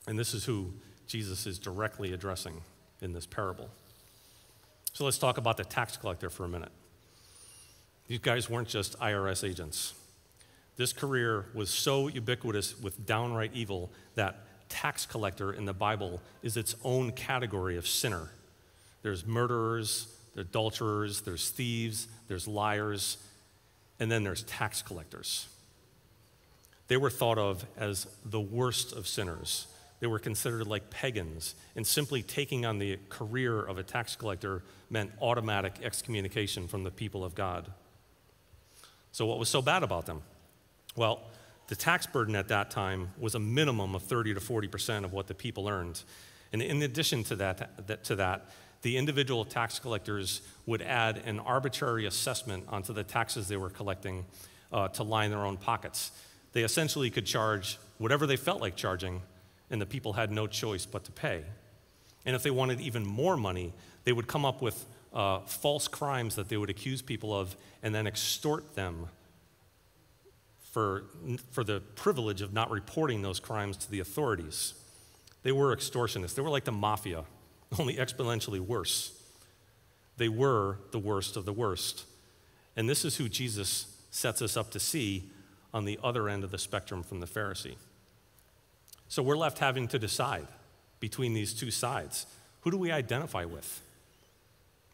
And 0.07 0.19
this 0.19 0.33
is 0.33 0.45
who 0.45 0.73
Jesus 1.07 1.47
is 1.47 1.59
directly 1.59 2.13
addressing 2.13 2.63
in 3.01 3.13
this 3.13 3.27
parable. 3.27 3.69
So 4.93 5.05
let's 5.05 5.19
talk 5.19 5.39
about 5.39 5.57
the 5.57 5.65
tax 5.65 5.97
collector 5.97 6.31
for 6.31 6.45
a 6.45 6.49
minute. 6.49 6.73
These 8.07 8.21
guys 8.21 8.49
weren't 8.49 8.69
just 8.69 8.99
IRS 9.01 9.49
agents. 9.49 9.95
This 10.77 10.93
career 10.93 11.47
was 11.55 11.71
so 11.71 12.09
ubiquitous 12.09 12.81
with 12.81 13.07
downright 13.07 13.51
evil 13.53 13.91
that 14.15 14.45
tax 14.69 15.05
collector 15.07 15.53
in 15.53 15.65
the 15.65 15.73
Bible 15.73 16.21
is 16.43 16.57
its 16.57 16.75
own 16.85 17.13
category 17.13 17.77
of 17.77 17.87
sinner. 17.87 18.31
There's 19.03 19.27
murderers, 19.27 20.09
there's 20.35 20.47
adulterers, 20.47 21.21
there's 21.23 21.51
thieves, 21.51 22.09
there's 22.29 22.47
liars, 22.49 23.19
and 24.01 24.11
then 24.11 24.25
there's 24.25 24.43
tax 24.45 24.83
collectors. 24.83 25.49
They 26.89 26.97
were 26.97 27.11
thought 27.11 27.39
of 27.39 27.67
as 27.77 28.07
the 28.25 28.41
worst 28.41 28.93
of 28.93 29.07
sinners. 29.07 29.67
They 30.01 30.07
were 30.07 30.19
considered 30.19 30.67
like 30.67 30.91
pagans, 30.91 31.55
and 31.75 31.87
simply 31.87 32.23
taking 32.23 32.65
on 32.65 32.79
the 32.79 32.99
career 33.09 33.61
of 33.61 33.79
a 33.79 33.83
tax 33.83 34.17
collector 34.17 34.63
meant 34.91 35.11
automatic 35.21 35.81
excommunication 35.83 36.69
from 36.69 36.85
the 36.85 36.91
people 36.91 37.25
of 37.25 37.35
God. 37.35 37.71
So, 39.13 39.27
what 39.27 39.39
was 39.39 39.49
so 39.49 39.61
bad 39.61 39.83
about 39.83 40.07
them? 40.07 40.23
Well, 40.95 41.23
the 41.67 41.77
tax 41.77 42.07
burden 42.07 42.37
at 42.37 42.49
that 42.49 42.71
time 42.71 43.11
was 43.19 43.35
a 43.35 43.39
minimum 43.39 43.95
of 43.95 44.03
30 44.03 44.35
to 44.35 44.41
40% 44.41 45.05
of 45.05 45.13
what 45.13 45.27
the 45.27 45.35
people 45.35 45.69
earned. 45.69 46.03
And 46.53 46.63
in 46.63 46.83
addition 46.83 47.25
to 47.25 47.37
that, 47.37 48.05
to 48.05 48.17
that, 48.17 48.49
the 48.83 48.97
individual 48.97 49.45
tax 49.45 49.79
collectors 49.79 50.43
would 50.67 50.83
add 50.83 51.19
an 51.25 51.41
arbitrary 51.41 52.07
assessment 52.07 52.65
onto 52.69 52.93
the 52.93 53.03
taxes 53.03 53.49
they 53.49 53.57
were 53.57 53.71
collecting 53.71 54.25
uh, 54.73 54.89
to 54.89 55.03
line 55.03 55.31
their 55.31 55.45
own 55.45 55.57
pockets. 55.57 56.13
They 56.53 56.63
essentially 56.63 57.11
could 57.11 57.27
charge 57.27 57.79
whatever 57.99 58.27
they 58.27 58.37
felt 58.37 58.61
like 58.61 58.77
charging, 58.77 59.23
and 59.71 59.81
the 59.81 59.87
people 59.87 60.13
had 60.13 60.31
no 60.31 60.47
choice 60.47 60.87
but 60.87 61.05
to 61.05 61.13
pay. 61.13 61.45
And 62.25 62.37
if 62.37 62.43
they 62.43 62.51
wanted 62.51 62.81
even 62.81 63.05
more 63.05 63.37
money, 63.37 63.73
they 64.05 64.13
would 64.13 64.27
come 64.27 64.45
up 64.45 64.63
with 64.63 64.87
uh, 65.13 65.41
false 65.41 65.89
crimes 65.89 66.37
that 66.37 66.49
they 66.49 66.57
would 66.57 66.71
accuse 66.71 67.03
people 67.03 67.39
of 67.39 67.57
and 67.83 67.95
then 67.95 68.07
extort 68.07 68.75
them 68.75 69.09
for, 70.71 71.05
for 71.51 71.65
the 71.65 71.81
privilege 71.97 72.43
of 72.43 72.53
not 72.53 72.71
reporting 72.71 73.23
those 73.23 73.41
crimes 73.41 73.77
to 73.79 73.91
the 73.91 74.01
authorities. 74.01 74.75
They 75.43 75.53
were 75.53 75.75
extortionists. 75.75 76.35
They 76.35 76.43
were 76.43 76.51
like 76.51 76.65
the 76.65 76.73
mafia, 76.73 77.25
only 77.79 77.97
exponentially 77.97 78.61
worse. 78.61 79.13
They 80.17 80.29
were 80.29 80.79
the 80.91 80.99
worst 80.99 81.37
of 81.37 81.45
the 81.45 81.53
worst. 81.53 82.05
And 82.77 82.89
this 82.89 83.05
is 83.05 83.17
who 83.17 83.29
Jesus 83.29 83.87
sets 84.11 84.43
us 84.43 84.57
up 84.57 84.71
to 84.71 84.81
see 84.81 85.31
on 85.73 85.85
the 85.85 85.99
other 86.03 86.29
end 86.29 86.45
of 86.45 86.51
the 86.51 86.59
spectrum 86.59 87.03
from 87.03 87.21
the 87.21 87.27
Pharisee. 87.27 87.77
So 89.09 89.23
we're 89.23 89.37
left 89.37 89.59
having 89.59 89.89
to 89.89 89.99
decide 89.99 90.47
between 91.01 91.35
these 91.35 91.55
two 91.55 91.71
sides. 91.71 92.27
Who 92.63 92.71
do 92.71 92.79
we 92.79 92.91
identify 92.91 93.45
with? 93.45 93.81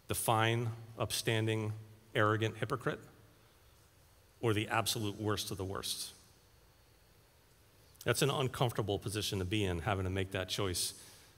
The 0.09 0.15
fine, 0.15 0.71
upstanding, 0.99 1.73
arrogant 2.15 2.57
hypocrite? 2.59 3.01
Or 4.41 4.53
the 4.53 4.69
absolute 4.69 5.21
worst 5.21 5.51
of 5.51 5.57
the 5.57 5.65
worst? 5.65 6.13
That's 8.05 8.21
an 8.21 8.31
uncomfortable 8.31 8.99
position 8.99 9.39
to 9.39 9.45
be 9.45 9.65
in, 9.65 9.81
having 9.81 10.05
to 10.05 10.11
make 10.11 10.33
that 10.33 10.49
choice. 10.49 10.93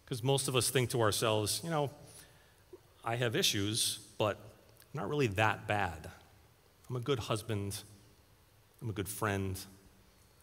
Because 0.06 0.22
most 0.22 0.48
of 0.48 0.56
us 0.56 0.70
think 0.70 0.88
to 0.90 1.02
ourselves, 1.02 1.60
you 1.62 1.68
know, 1.68 1.90
I 3.04 3.16
have 3.16 3.36
issues, 3.36 3.98
but 4.16 4.36
I'm 4.94 5.00
not 5.00 5.10
really 5.10 5.26
that 5.26 5.66
bad. 5.66 6.08
I'm 6.88 6.96
a 6.96 7.00
good 7.00 7.18
husband. 7.18 7.82
I'm 8.80 8.88
a 8.88 8.94
good 8.94 9.08
friend. 9.08 9.58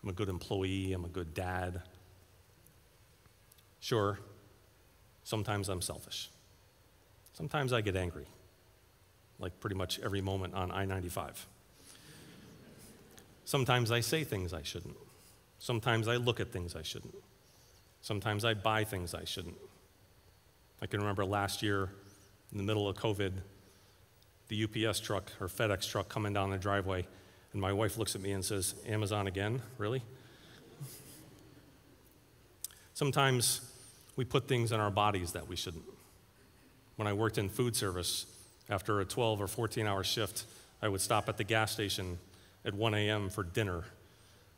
I'm 0.03 0.10
a 0.10 0.13
good 0.13 0.29
employee. 0.29 0.93
I'm 0.93 1.05
a 1.05 1.10
good 1.10 1.34
dad. 1.34 1.82
Sure, 3.79 4.20
sometimes 5.24 5.67
I'm 5.67 5.82
selfish. 5.82 6.29
Sometimes 7.34 7.74
I 7.74 7.82
get 7.82 7.96
angry, 7.96 8.27
like 9.39 9.60
pretty 9.60 9.75
much 9.75 10.00
every 10.00 10.22
moment 10.22 10.53
on 10.53 10.72
I 10.72 10.86
95. 10.86 11.48
Sometimes 13.43 13.91
I 13.91 14.00
say 14.00 14.24
things 14.24 14.53
I 14.53 14.62
shouldn't. 14.62 14.96
Sometimes 15.60 16.08
I 16.08 16.15
look 16.15 16.39
at 16.39 16.51
things 16.51 16.75
I 16.75 16.82
shouldn't. 16.82 17.15
Sometimes 18.03 18.43
I 18.43 18.53
buy 18.53 18.83
things 18.83 19.15
I 19.15 19.24
shouldn't. 19.24 19.55
I 20.81 20.88
can 20.88 21.00
remember 21.00 21.24
last 21.24 21.63
year 21.63 21.89
in 22.51 22.57
the 22.57 22.63
middle 22.63 22.89
of 22.89 22.98
COVID, 22.98 23.31
the 24.50 24.65
UPS 24.65 25.00
truck 25.00 25.31
or 25.39 25.48
FedEx 25.48 25.89
truck 25.89 26.10
coming 26.10 26.33
down 26.33 26.50
the 26.50 26.57
driveway, 26.57 27.07
and 27.53 27.62
my 27.62 27.72
wife 27.72 27.98
looks 27.98 28.13
at 28.13 28.19
me 28.22 28.33
and 28.33 28.43
says, 28.43 28.75
Amazon 28.86 29.27
again? 29.27 29.62
Really? 29.77 30.03
Sometimes 32.93 33.62
we 34.17 34.25
put 34.25 34.50
things 34.50 34.74
in 34.74 34.81
our 34.81 34.91
bodies 34.91 35.31
that 35.31 35.48
we 35.48 35.55
shouldn't. 35.55 35.86
When 36.98 37.07
I 37.07 37.13
worked 37.13 37.38
in 37.38 37.48
food 37.48 37.74
service, 37.74 38.25
after 38.69 39.00
a 39.00 39.05
12 39.05 39.39
or 39.39 39.48
14 39.48 39.88
hour 39.88 40.03
shift, 40.03 40.43
I 40.81 40.89
would 40.89 41.00
stop 41.00 41.29
at 41.29 41.38
the 41.38 41.45
gas 41.45 41.72
station 41.72 42.19
at 42.65 42.74
1 42.74 42.93
a.m. 42.95 43.29
for 43.29 43.43
dinner, 43.43 43.86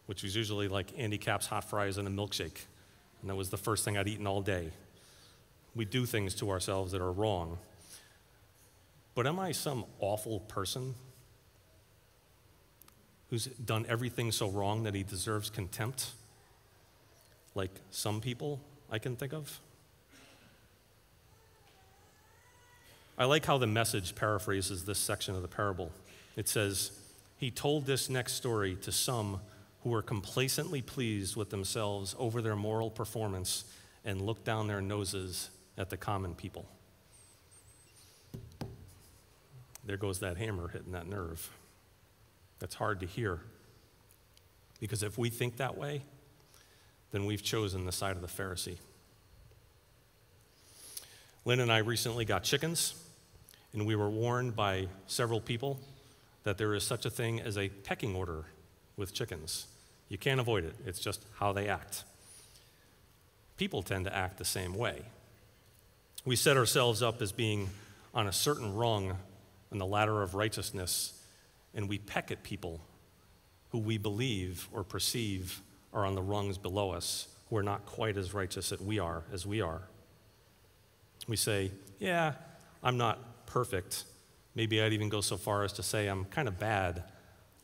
which 0.07 0.23
was 0.23 0.35
usually 0.35 0.67
like 0.67 0.87
Andy 0.97 1.19
Capp's 1.19 1.45
hot 1.45 1.63
fries 1.63 1.99
and 1.99 2.07
a 2.07 2.11
milkshake. 2.11 2.65
And 3.25 3.32
that 3.32 3.38
was 3.38 3.50
the 3.50 3.58
first 3.58 3.84
thing 3.84 3.98
I'd 3.98 4.08
eaten 4.08 4.27
all 4.27 4.44
day. 4.44 4.70
We 5.74 5.84
do 5.84 6.05
things 6.05 6.36
to 6.36 6.51
ourselves 6.51 6.91
that 6.91 7.01
are 7.01 7.12
wrong. 7.12 7.58
But 9.15 9.25
am 9.25 9.39
I 9.39 9.51
some 9.51 9.84
awful 10.00 10.41
person 10.41 10.94
who's 13.32 13.48
done 13.48 13.88
everything 13.89 14.32
so 14.32 14.48
wrong 14.48 14.84
that 14.84 14.94
he 14.94 15.01
deserves 15.01 15.50
contempt? 15.50 16.12
Like 17.55 17.72
some 17.89 18.22
people 18.22 18.60
I 18.91 19.00
can 19.00 19.15
think 19.15 19.34
of? 19.34 19.60
I 23.17 23.25
like 23.25 23.44
how 23.48 23.58
the 23.58 23.65
message 23.65 24.13
paraphrases 24.13 24.86
this 24.86 25.00
section 25.00 25.34
of 25.34 25.41
the 25.41 25.48
parable. 25.48 25.91
It 26.36 26.48
says, 26.48 26.91
He 27.39 27.50
told 27.50 27.88
this 27.88 28.08
next 28.08 28.34
story 28.34 28.75
to 28.84 28.91
some 28.91 29.39
who 29.85 29.93
are 29.93 30.01
complacently 30.01 30.81
pleased 30.81 31.35
with 31.35 31.51
themselves 31.51 32.15
over 32.17 32.41
their 32.41 32.55
moral 32.55 32.89
performance 32.89 33.65
and 34.03 34.19
look 34.19 34.43
down 34.43 34.65
their 34.65 34.81
noses 34.81 35.51
at 35.77 35.91
the 35.91 35.95
common 35.95 36.33
people. 36.33 36.65
There 39.85 39.95
goes 39.95 40.21
that 40.21 40.37
hammer 40.37 40.69
hitting 40.69 40.93
that 40.93 41.07
nerve. 41.07 41.47
That's 42.57 42.73
hard 42.73 42.99
to 43.01 43.05
hear. 43.05 43.41
Because 44.79 45.03
if 45.03 45.19
we 45.19 45.29
think 45.29 45.57
that 45.57 45.77
way, 45.77 46.01
then 47.11 47.27
we've 47.27 47.43
chosen 47.43 47.85
the 47.85 47.91
side 47.91 48.15
of 48.15 48.23
the 48.23 48.27
Pharisee. 48.27 48.77
Lynn 51.45 51.59
and 51.59 51.71
I 51.71 51.77
recently 51.77 52.25
got 52.25 52.41
chickens, 52.41 52.95
and 53.71 53.85
we 53.85 53.95
were 53.95 54.09
warned 54.09 54.55
by 54.55 54.87
several 55.05 55.39
people 55.39 55.79
that 56.41 56.57
there 56.57 56.73
is 56.73 56.83
such 56.83 57.05
a 57.05 57.11
thing 57.11 57.39
as 57.39 57.55
a 57.55 57.69
pecking 57.69 58.15
order 58.15 58.45
with 58.97 59.13
chickens. 59.13 59.67
You 60.09 60.17
can't 60.17 60.39
avoid 60.39 60.63
it, 60.65 60.75
it's 60.85 61.00
just 61.00 61.24
how 61.39 61.53
they 61.53 61.67
act. 61.67 62.03
People 63.57 63.81
tend 63.81 64.05
to 64.05 64.15
act 64.15 64.38
the 64.38 64.45
same 64.45 64.74
way. 64.74 65.03
We 66.25 66.35
set 66.35 66.57
ourselves 66.57 67.01
up 67.01 67.21
as 67.21 67.31
being 67.31 67.69
on 68.13 68.27
a 68.27 68.31
certain 68.31 68.75
rung 68.75 69.17
on 69.71 69.77
the 69.77 69.85
ladder 69.85 70.21
of 70.21 70.35
righteousness, 70.35 71.13
and 71.74 71.89
we 71.89 71.97
peck 71.97 72.31
at 72.31 72.43
people 72.43 72.81
who 73.71 73.79
we 73.79 73.97
believe 73.97 74.67
or 74.71 74.83
perceive 74.83 75.62
are 75.93 76.05
on 76.05 76.15
the 76.15 76.21
rungs 76.21 76.57
below 76.57 76.91
us, 76.91 77.27
who 77.50 77.57
are 77.57 77.63
not 77.63 77.85
quite 77.85 78.17
as 78.17 78.33
righteous 78.33 78.71
as 78.71 78.79
we 78.79 79.00
are, 79.00 79.24
as 79.31 79.45
we 79.45 79.62
are. 79.62 79.81
We 81.27 81.35
say, 81.35 81.71
Yeah, 82.00 82.33
I'm 82.83 82.97
not 82.97 83.45
perfect. 83.45 84.03
Maybe 84.55 84.81
I'd 84.81 84.93
even 84.93 85.09
go 85.09 85.21
so 85.21 85.38
far 85.38 85.63
as 85.63 85.74
to 85.74 85.83
say 85.83 86.07
I'm 86.07 86.25
kind 86.25 86.47
of 86.47 86.59
bad, 86.59 87.03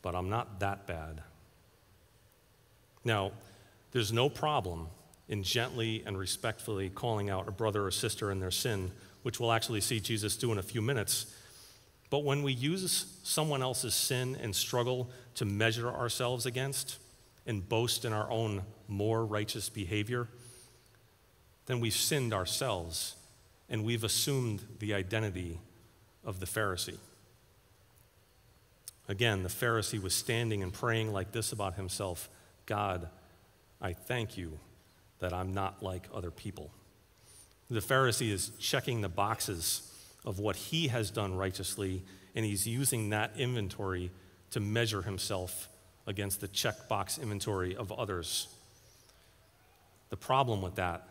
but 0.02 0.14
I'm 0.14 0.28
not 0.28 0.60
that 0.60 0.86
bad. 0.86 1.22
Now, 3.04 3.32
there's 3.92 4.12
no 4.12 4.28
problem 4.28 4.88
in 5.28 5.42
gently 5.42 6.02
and 6.06 6.18
respectfully 6.18 6.90
calling 6.90 7.30
out 7.30 7.48
a 7.48 7.52
brother 7.52 7.86
or 7.86 7.90
sister 7.90 8.30
in 8.30 8.40
their 8.40 8.50
sin, 8.50 8.90
which 9.22 9.40
we'll 9.40 9.52
actually 9.52 9.80
see 9.80 10.00
Jesus 10.00 10.36
do 10.36 10.52
in 10.52 10.58
a 10.58 10.62
few 10.62 10.82
minutes. 10.82 11.34
But 12.10 12.24
when 12.24 12.42
we 12.42 12.52
use 12.52 13.06
someone 13.22 13.62
else's 13.62 13.94
sin 13.94 14.36
and 14.40 14.54
struggle 14.54 15.08
to 15.36 15.44
measure 15.44 15.88
ourselves 15.88 16.44
against 16.44 16.98
and 17.46 17.66
boast 17.66 18.04
in 18.04 18.12
our 18.12 18.30
own 18.30 18.62
more 18.88 19.24
righteous 19.24 19.68
behavior, 19.68 20.28
then 21.66 21.80
we've 21.80 21.94
sinned 21.94 22.34
ourselves 22.34 23.16
and 23.70 23.84
we've 23.84 24.04
assumed 24.04 24.60
the 24.80 24.92
identity 24.92 25.58
of 26.24 26.40
the 26.40 26.46
Pharisee. 26.46 26.98
Again, 29.08 29.42
the 29.42 29.48
Pharisee 29.48 30.00
was 30.00 30.14
standing 30.14 30.62
and 30.62 30.72
praying 30.72 31.12
like 31.12 31.32
this 31.32 31.52
about 31.52 31.74
himself 31.74 32.28
God, 32.66 33.08
I 33.80 33.92
thank 33.92 34.36
you 34.36 34.58
that 35.18 35.32
I'm 35.32 35.52
not 35.52 35.82
like 35.82 36.08
other 36.12 36.30
people. 36.30 36.70
The 37.70 37.80
Pharisee 37.80 38.30
is 38.30 38.50
checking 38.58 39.00
the 39.00 39.08
boxes 39.08 39.88
of 40.24 40.38
what 40.38 40.56
he 40.56 40.88
has 40.88 41.10
done 41.10 41.34
righteously, 41.34 42.02
and 42.34 42.44
he's 42.44 42.66
using 42.66 43.10
that 43.10 43.32
inventory 43.36 44.10
to 44.50 44.60
measure 44.60 45.02
himself 45.02 45.68
against 46.06 46.40
the 46.40 46.48
checkbox 46.48 47.20
inventory 47.20 47.74
of 47.76 47.90
others. 47.92 48.48
The 50.10 50.16
problem 50.16 50.60
with 50.60 50.74
that 50.74 51.08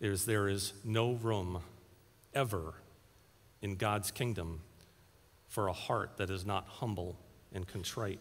is 0.00 0.26
there 0.26 0.48
is 0.48 0.72
no 0.84 1.14
room 1.14 1.60
ever 2.34 2.74
in 3.62 3.76
God's 3.76 4.10
kingdom 4.10 4.60
for 5.48 5.68
a 5.68 5.72
heart 5.72 6.18
that 6.18 6.30
is 6.30 6.44
not 6.44 6.66
humble 6.68 7.18
and 7.52 7.66
contrite. 7.66 8.20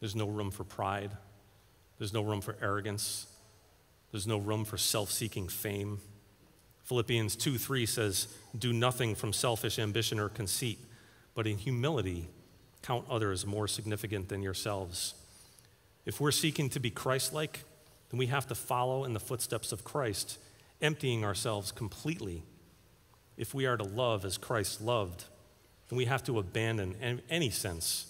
There's 0.00 0.16
no 0.16 0.26
room 0.26 0.50
for 0.50 0.64
pride. 0.64 1.12
There's 1.98 2.12
no 2.12 2.22
room 2.22 2.40
for 2.40 2.56
arrogance. 2.60 3.26
There's 4.10 4.26
no 4.26 4.38
room 4.38 4.64
for 4.64 4.76
self 4.76 5.10
seeking 5.10 5.48
fame. 5.48 6.00
Philippians 6.84 7.36
2 7.36 7.58
3 7.58 7.86
says, 7.86 8.28
Do 8.58 8.72
nothing 8.72 9.14
from 9.14 9.32
selfish 9.32 9.78
ambition 9.78 10.18
or 10.18 10.28
conceit, 10.28 10.78
but 11.34 11.46
in 11.46 11.58
humility 11.58 12.28
count 12.82 13.04
others 13.10 13.46
more 13.46 13.68
significant 13.68 14.28
than 14.28 14.42
yourselves. 14.42 15.14
If 16.06 16.20
we're 16.20 16.30
seeking 16.30 16.70
to 16.70 16.80
be 16.80 16.90
Christ 16.90 17.32
like, 17.32 17.64
then 18.10 18.18
we 18.18 18.26
have 18.26 18.46
to 18.48 18.54
follow 18.54 19.04
in 19.04 19.12
the 19.12 19.20
footsteps 19.20 19.70
of 19.70 19.84
Christ, 19.84 20.38
emptying 20.80 21.24
ourselves 21.24 21.70
completely. 21.70 22.42
If 23.36 23.54
we 23.54 23.66
are 23.66 23.76
to 23.76 23.84
love 23.84 24.24
as 24.24 24.38
Christ 24.38 24.80
loved, 24.80 25.24
then 25.88 25.96
we 25.96 26.06
have 26.06 26.24
to 26.24 26.38
abandon 26.38 27.20
any 27.28 27.50
sense 27.50 28.09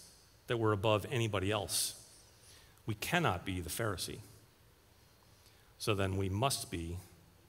that 0.50 0.56
we're 0.56 0.72
above 0.72 1.06
anybody 1.12 1.52
else. 1.52 1.94
We 2.84 2.96
cannot 2.96 3.44
be 3.44 3.60
the 3.60 3.70
Pharisee. 3.70 4.18
So 5.78 5.94
then 5.94 6.16
we 6.16 6.28
must 6.28 6.72
be 6.72 6.96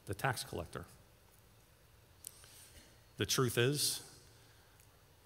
the 0.06 0.14
tax 0.14 0.44
collector. 0.44 0.86
The 3.18 3.26
truth 3.26 3.58
is, 3.58 4.02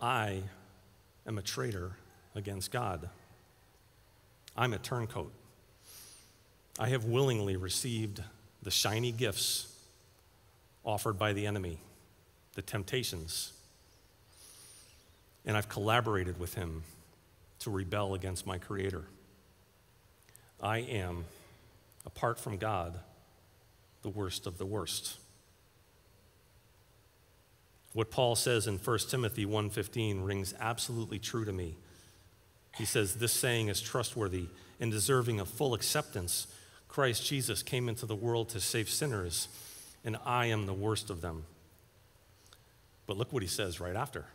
I 0.01 0.43
am 1.27 1.37
a 1.37 1.41
traitor 1.41 1.97
against 2.33 2.71
God. 2.71 3.09
I'm 4.55 4.71
a 4.71 4.77
turncoat. 4.77 5.33
I 6.79 6.87
have 6.87 7.03
willingly 7.03 7.57
received 7.57 8.23
the 8.63 8.71
shiny 8.71 9.11
gifts 9.11 9.67
offered 10.85 11.19
by 11.19 11.33
the 11.33 11.45
enemy, 11.45 11.79
the 12.53 12.61
temptations, 12.61 13.51
and 15.45 15.57
I've 15.57 15.67
collaborated 15.67 16.39
with 16.39 16.53
him 16.53 16.83
to 17.65 17.71
rebel 17.71 18.13
against 18.13 18.45
my 18.45 18.59
Creator. 18.59 19.03
I 20.61 20.77
am, 20.77 21.25
apart 22.05 22.39
from 22.39 22.57
God, 22.57 22.99
the 24.03 24.09
worst 24.09 24.45
of 24.45 24.59
the 24.59 24.67
worst. 24.67 25.17
What 27.93 28.11
Paul 28.11 28.35
says 28.35 28.67
in 28.67 28.77
1 28.77 29.09
Timothy 29.09 29.47
1:15 29.47 30.23
rings 30.23 30.53
absolutely 30.59 31.17
true 31.17 31.43
to 31.43 31.51
me. 31.51 31.75
He 32.75 32.85
says 32.85 33.15
this 33.15 33.33
saying 33.33 33.67
is 33.69 33.81
trustworthy 33.81 34.47
and 34.79 34.91
deserving 34.91 35.39
of 35.39 35.49
full 35.49 35.73
acceptance. 35.73 36.45
Christ 36.87 37.25
Jesus 37.25 37.63
came 37.63 37.89
into 37.89 38.05
the 38.05 38.15
world 38.15 38.49
to 38.49 38.61
save 38.61 38.89
sinners, 38.89 39.47
and 40.03 40.17
I 40.23 40.45
am 40.47 40.67
the 40.67 40.73
worst 40.73 41.09
of 41.09 41.21
them. 41.21 41.45
But 43.07 43.17
look 43.17 43.33
what 43.33 43.41
he 43.41 43.49
says 43.49 43.79
right 43.79 43.95
after. 43.95 44.25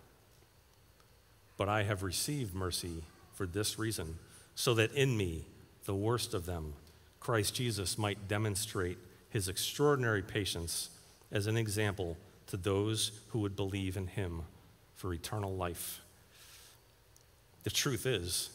But 1.57 1.69
I 1.69 1.85
have 1.85 2.03
received 2.03 2.55
mercy 2.55 3.05
for 3.41 3.47
this 3.47 3.79
reason, 3.79 4.19
so 4.55 4.75
that 4.75 4.93
in 4.93 5.17
me, 5.17 5.47
the 5.87 5.95
worst 5.95 6.35
of 6.35 6.45
them, 6.45 6.75
Christ 7.21 7.55
Jesus 7.55 7.97
might 7.97 8.29
demonstrate 8.29 8.99
his 9.31 9.49
extraordinary 9.49 10.21
patience 10.21 10.91
as 11.33 11.47
an 11.47 11.57
example 11.57 12.19
to 12.49 12.59
those 12.59 13.13
who 13.29 13.39
would 13.39 13.57
believe 13.57 13.97
in 13.97 14.09
him 14.09 14.43
for 14.95 15.15
eternal 15.15 15.57
life. 15.57 16.03
The 17.63 17.71
truth 17.71 18.05
is, 18.05 18.51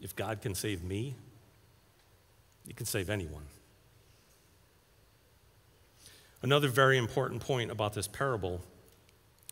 if 0.00 0.16
God 0.16 0.40
can 0.40 0.54
save 0.54 0.82
me, 0.82 1.14
he 2.66 2.72
can 2.72 2.86
save 2.86 3.10
anyone. 3.10 3.44
Another 6.40 6.68
very 6.68 6.96
important 6.96 7.42
point 7.42 7.70
about 7.70 7.92
this 7.92 8.08
parable 8.08 8.62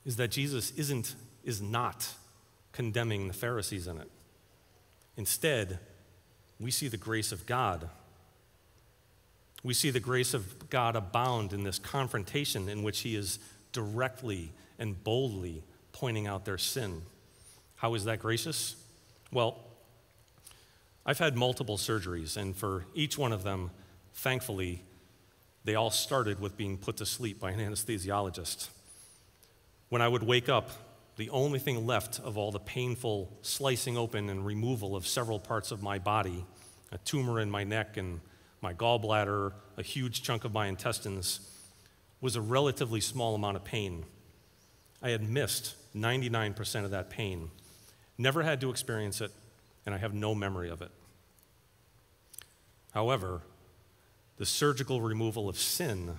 is 0.06 0.16
that 0.16 0.30
Jesus 0.30 0.70
isn't, 0.78 1.14
is 1.44 1.60
not 1.60 2.08
condemning 2.72 3.28
the 3.28 3.34
Pharisees 3.34 3.86
in 3.86 3.98
it. 3.98 4.10
Instead, 5.16 5.78
we 6.58 6.70
see 6.70 6.88
the 6.88 6.96
grace 6.96 7.32
of 7.32 7.46
God. 7.46 7.88
We 9.62 9.74
see 9.74 9.90
the 9.90 10.00
grace 10.00 10.34
of 10.34 10.70
God 10.70 10.96
abound 10.96 11.52
in 11.52 11.64
this 11.64 11.78
confrontation 11.78 12.68
in 12.68 12.82
which 12.82 13.00
He 13.00 13.16
is 13.16 13.38
directly 13.72 14.52
and 14.78 15.02
boldly 15.02 15.62
pointing 15.92 16.26
out 16.26 16.44
their 16.44 16.58
sin. 16.58 17.02
How 17.76 17.94
is 17.94 18.04
that 18.04 18.20
gracious? 18.20 18.76
Well, 19.32 19.58
I've 21.04 21.18
had 21.18 21.36
multiple 21.36 21.76
surgeries, 21.76 22.36
and 22.36 22.54
for 22.54 22.84
each 22.94 23.16
one 23.16 23.32
of 23.32 23.42
them, 23.42 23.70
thankfully, 24.14 24.82
they 25.64 25.74
all 25.74 25.90
started 25.90 26.40
with 26.40 26.56
being 26.56 26.78
put 26.78 26.96
to 26.98 27.06
sleep 27.06 27.40
by 27.40 27.50
an 27.50 27.60
anesthesiologist. 27.60 28.68
When 29.88 30.02
I 30.02 30.08
would 30.08 30.22
wake 30.22 30.48
up, 30.48 30.70
the 31.20 31.28
only 31.28 31.58
thing 31.58 31.86
left 31.86 32.18
of 32.20 32.38
all 32.38 32.50
the 32.50 32.58
painful 32.58 33.30
slicing 33.42 33.98
open 33.98 34.30
and 34.30 34.46
removal 34.46 34.96
of 34.96 35.06
several 35.06 35.38
parts 35.38 35.70
of 35.70 35.82
my 35.82 35.98
body 35.98 36.46
a 36.92 36.98
tumor 36.98 37.38
in 37.40 37.50
my 37.50 37.62
neck 37.62 37.98
and 37.98 38.20
my 38.62 38.72
gallbladder, 38.72 39.52
a 39.76 39.82
huge 39.82 40.22
chunk 40.22 40.46
of 40.46 40.54
my 40.54 40.66
intestines 40.66 41.40
was 42.22 42.36
a 42.36 42.40
relatively 42.40 43.02
small 43.02 43.34
amount 43.34 43.56
of 43.56 43.64
pain. 43.64 44.06
I 45.02 45.10
had 45.10 45.22
missed 45.22 45.74
99% 45.94 46.84
of 46.86 46.90
that 46.90 47.10
pain, 47.10 47.50
never 48.16 48.42
had 48.42 48.58
to 48.62 48.70
experience 48.70 49.20
it, 49.20 49.30
and 49.84 49.94
I 49.94 49.98
have 49.98 50.14
no 50.14 50.34
memory 50.34 50.70
of 50.70 50.80
it. 50.80 50.90
However, 52.92 53.42
the 54.38 54.46
surgical 54.46 55.02
removal 55.02 55.50
of 55.50 55.58
sin 55.58 56.16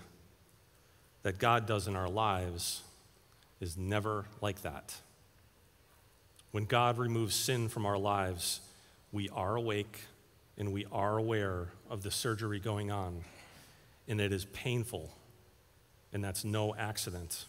that 1.23 1.39
God 1.39 1.65
does 1.65 1.87
in 1.87 1.95
our 1.95 2.07
lives 2.09 2.83
is 3.61 3.77
never 3.77 4.25
like 4.41 4.63
that. 4.63 4.95
When 6.51 6.65
God 6.65 6.97
removes 6.97 7.33
sin 7.33 7.69
from 7.69 7.85
our 7.85 7.97
lives, 7.97 8.59
we 9.13 9.29
are 9.29 9.55
awake 9.55 9.99
and 10.57 10.73
we 10.73 10.85
are 10.91 11.17
aware 11.17 11.69
of 11.89 12.03
the 12.03 12.11
surgery 12.11 12.59
going 12.59 12.91
on, 12.91 13.23
and 14.07 14.19
it 14.19 14.33
is 14.33 14.45
painful, 14.45 15.11
and 16.11 16.23
that's 16.23 16.43
no 16.43 16.75
accident. 16.75 17.45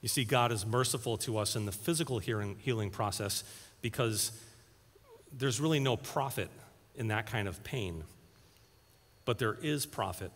You 0.00 0.08
see, 0.08 0.24
God 0.24 0.50
is 0.50 0.66
merciful 0.66 1.16
to 1.18 1.38
us 1.38 1.54
in 1.56 1.66
the 1.66 1.72
physical 1.72 2.18
healing, 2.18 2.90
process 2.90 3.44
because 3.82 4.32
there's 5.32 5.60
really 5.60 5.80
no 5.80 5.96
profit 5.96 6.50
in 6.96 7.08
that 7.08 7.26
kind 7.26 7.46
of 7.46 7.62
pain. 7.62 8.02
But 9.24 9.38
there 9.38 9.56
is 9.62 9.86
profit 9.86 10.32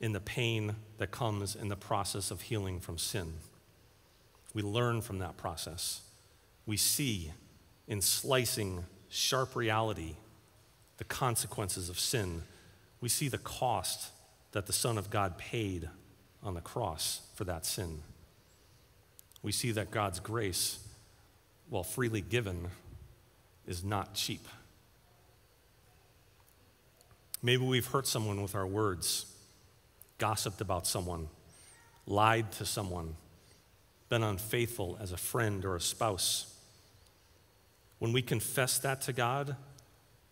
in 0.00 0.12
the 0.12 0.20
pain 0.20 0.76
that 0.98 1.10
comes 1.10 1.56
in 1.56 1.68
the 1.68 1.76
process 1.76 2.30
of 2.30 2.40
healing 2.40 2.80
from 2.80 2.96
sin. 2.96 3.34
We 4.54 4.62
learn 4.62 5.00
from 5.00 5.18
that 5.18 5.36
process. 5.36 6.02
We 6.66 6.76
see 6.76 7.32
in 7.86 8.00
slicing 8.00 8.84
sharp 9.08 9.56
reality, 9.56 10.14
the 10.96 11.04
consequences 11.04 11.88
of 11.88 11.98
sin. 11.98 12.42
We 13.00 13.08
see 13.08 13.28
the 13.28 13.38
cost 13.38 14.10
that 14.52 14.66
the 14.66 14.72
Son 14.72 14.98
of 14.98 15.10
God 15.10 15.38
paid 15.38 15.88
on 16.42 16.54
the 16.54 16.60
cross 16.60 17.22
for 17.34 17.44
that 17.44 17.66
sin. 17.66 18.02
We 19.42 19.52
see 19.52 19.72
that 19.72 19.90
God's 19.90 20.20
grace, 20.20 20.78
while 21.68 21.82
freely 21.82 22.20
given, 22.20 22.68
is 23.66 23.84
not 23.84 24.14
cheap. 24.14 24.46
Maybe 27.42 27.64
we've 27.64 27.86
hurt 27.86 28.06
someone 28.06 28.42
with 28.42 28.54
our 28.54 28.66
words, 28.66 29.26
gossiped 30.18 30.60
about 30.60 30.86
someone, 30.86 31.28
lied 32.06 32.52
to 32.52 32.66
someone, 32.66 33.16
been 34.10 34.22
unfaithful 34.24 34.98
as 35.00 35.12
a 35.12 35.16
friend 35.16 35.64
or 35.64 35.76
a 35.76 35.80
spouse. 35.80 36.52
When 38.00 38.12
we 38.12 38.20
confess 38.20 38.76
that 38.78 39.00
to 39.02 39.12
God, 39.12 39.56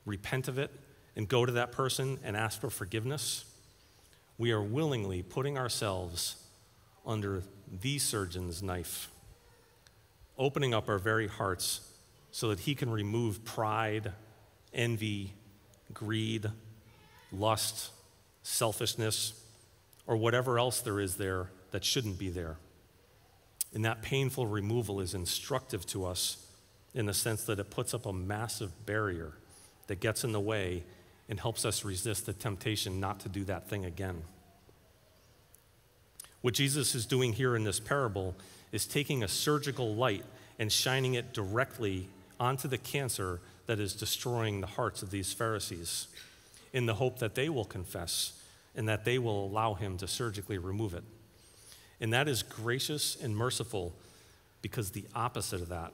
repent 0.05 0.49
of 0.49 0.59
it, 0.59 0.71
and 1.17 1.29
go 1.29 1.47
to 1.47 1.53
that 1.53 1.73
person 1.73 2.19
and 2.23 2.37
ask 2.37 2.61
for 2.61 2.71
forgiveness, 2.71 3.45
we 4.37 4.51
are 4.53 4.63
willingly 4.63 5.23
putting 5.23 5.57
ourselves 5.57 6.37
under 7.07 7.43
the 7.81 7.99
surgeon's 7.99 8.63
knife, 8.63 9.11
opening 10.37 10.75
up 10.75 10.89
our 10.89 10.99
very 10.99 11.29
hearts 11.29 11.81
so 12.33 12.49
that 12.49 12.61
he 12.61 12.75
can 12.75 12.91
remove 12.91 13.45
pride, 13.45 14.13
envy, 14.75 15.33
greed, 15.95 16.47
lust, 17.33 17.91
selfishness, 18.43 19.33
or 20.07 20.17
whatever 20.17 20.59
else 20.59 20.81
there 20.81 21.01
is 21.01 21.17
there 21.17 21.51
that 21.71 21.85
shouldn't 21.85 22.19
be 22.19 22.29
there. 22.29 22.57
And 23.75 23.85
that 23.85 24.03
painful 24.03 24.47
removal 24.47 25.01
is 25.01 25.15
instructive 25.15 25.85
to 25.87 26.07
us 26.07 26.47
in 26.95 27.07
the 27.07 27.15
sense 27.15 27.45
that 27.45 27.59
it 27.59 27.71
puts 27.71 27.95
up 27.95 28.07
a 28.07 28.13
massive 28.13 28.87
barrier 28.87 29.33
that 29.87 30.01
gets 30.01 30.25
in 30.25 30.33
the 30.33 30.41
way 30.41 30.85
and 31.29 31.39
helps 31.39 31.65
us 31.65 31.85
resist 31.85 32.27
the 32.27 32.33
temptation 32.33 33.01
not 33.01 33.21
to 33.21 33.29
do 33.29 33.45
that 33.45 33.69
thing 33.69 33.85
again. 33.85 34.23
What 36.41 36.55
Jesus 36.55 36.95
is 36.95 37.05
doing 37.05 37.33
here 37.33 37.57
in 37.57 37.65
this 37.65 37.81
parable 37.81 38.35
is 38.73 38.87
taking 38.87 39.23
a 39.23 39.29
surgical 39.29 39.95
light 39.95 40.25
and 40.59 40.73
shining 40.73 41.15
it 41.15 41.35
directly 41.35 42.09
onto 42.41 42.69
the 42.69 42.79
cancer 42.79 43.41
that 43.67 43.79
is 43.79 43.93
destroying 43.93 44.61
the 44.61 44.67
hearts 44.67 45.03
of 45.03 45.11
these 45.11 45.33
Pharisees 45.33 46.09
in 46.73 46.87
the 46.87 46.95
hope 46.95 47.19
that 47.19 47.35
they 47.35 47.49
will 47.49 47.65
confess 47.65 48.33
and 48.75 48.89
that 48.89 49.05
they 49.05 49.19
will 49.19 49.47
allow 49.47 49.75
him 49.75 49.99
to 49.99 50.07
surgically 50.07 50.59
remove 50.59 50.95
it. 50.95 51.05
And 52.01 52.13
that 52.13 52.29
is 52.29 52.43
gracious 52.43 53.17
and 53.21 53.37
merciful 53.37 53.95
because 54.63 54.91
the 54.91 55.05
opposite 55.15 55.61
of 55.61 55.69
that 55.69 55.93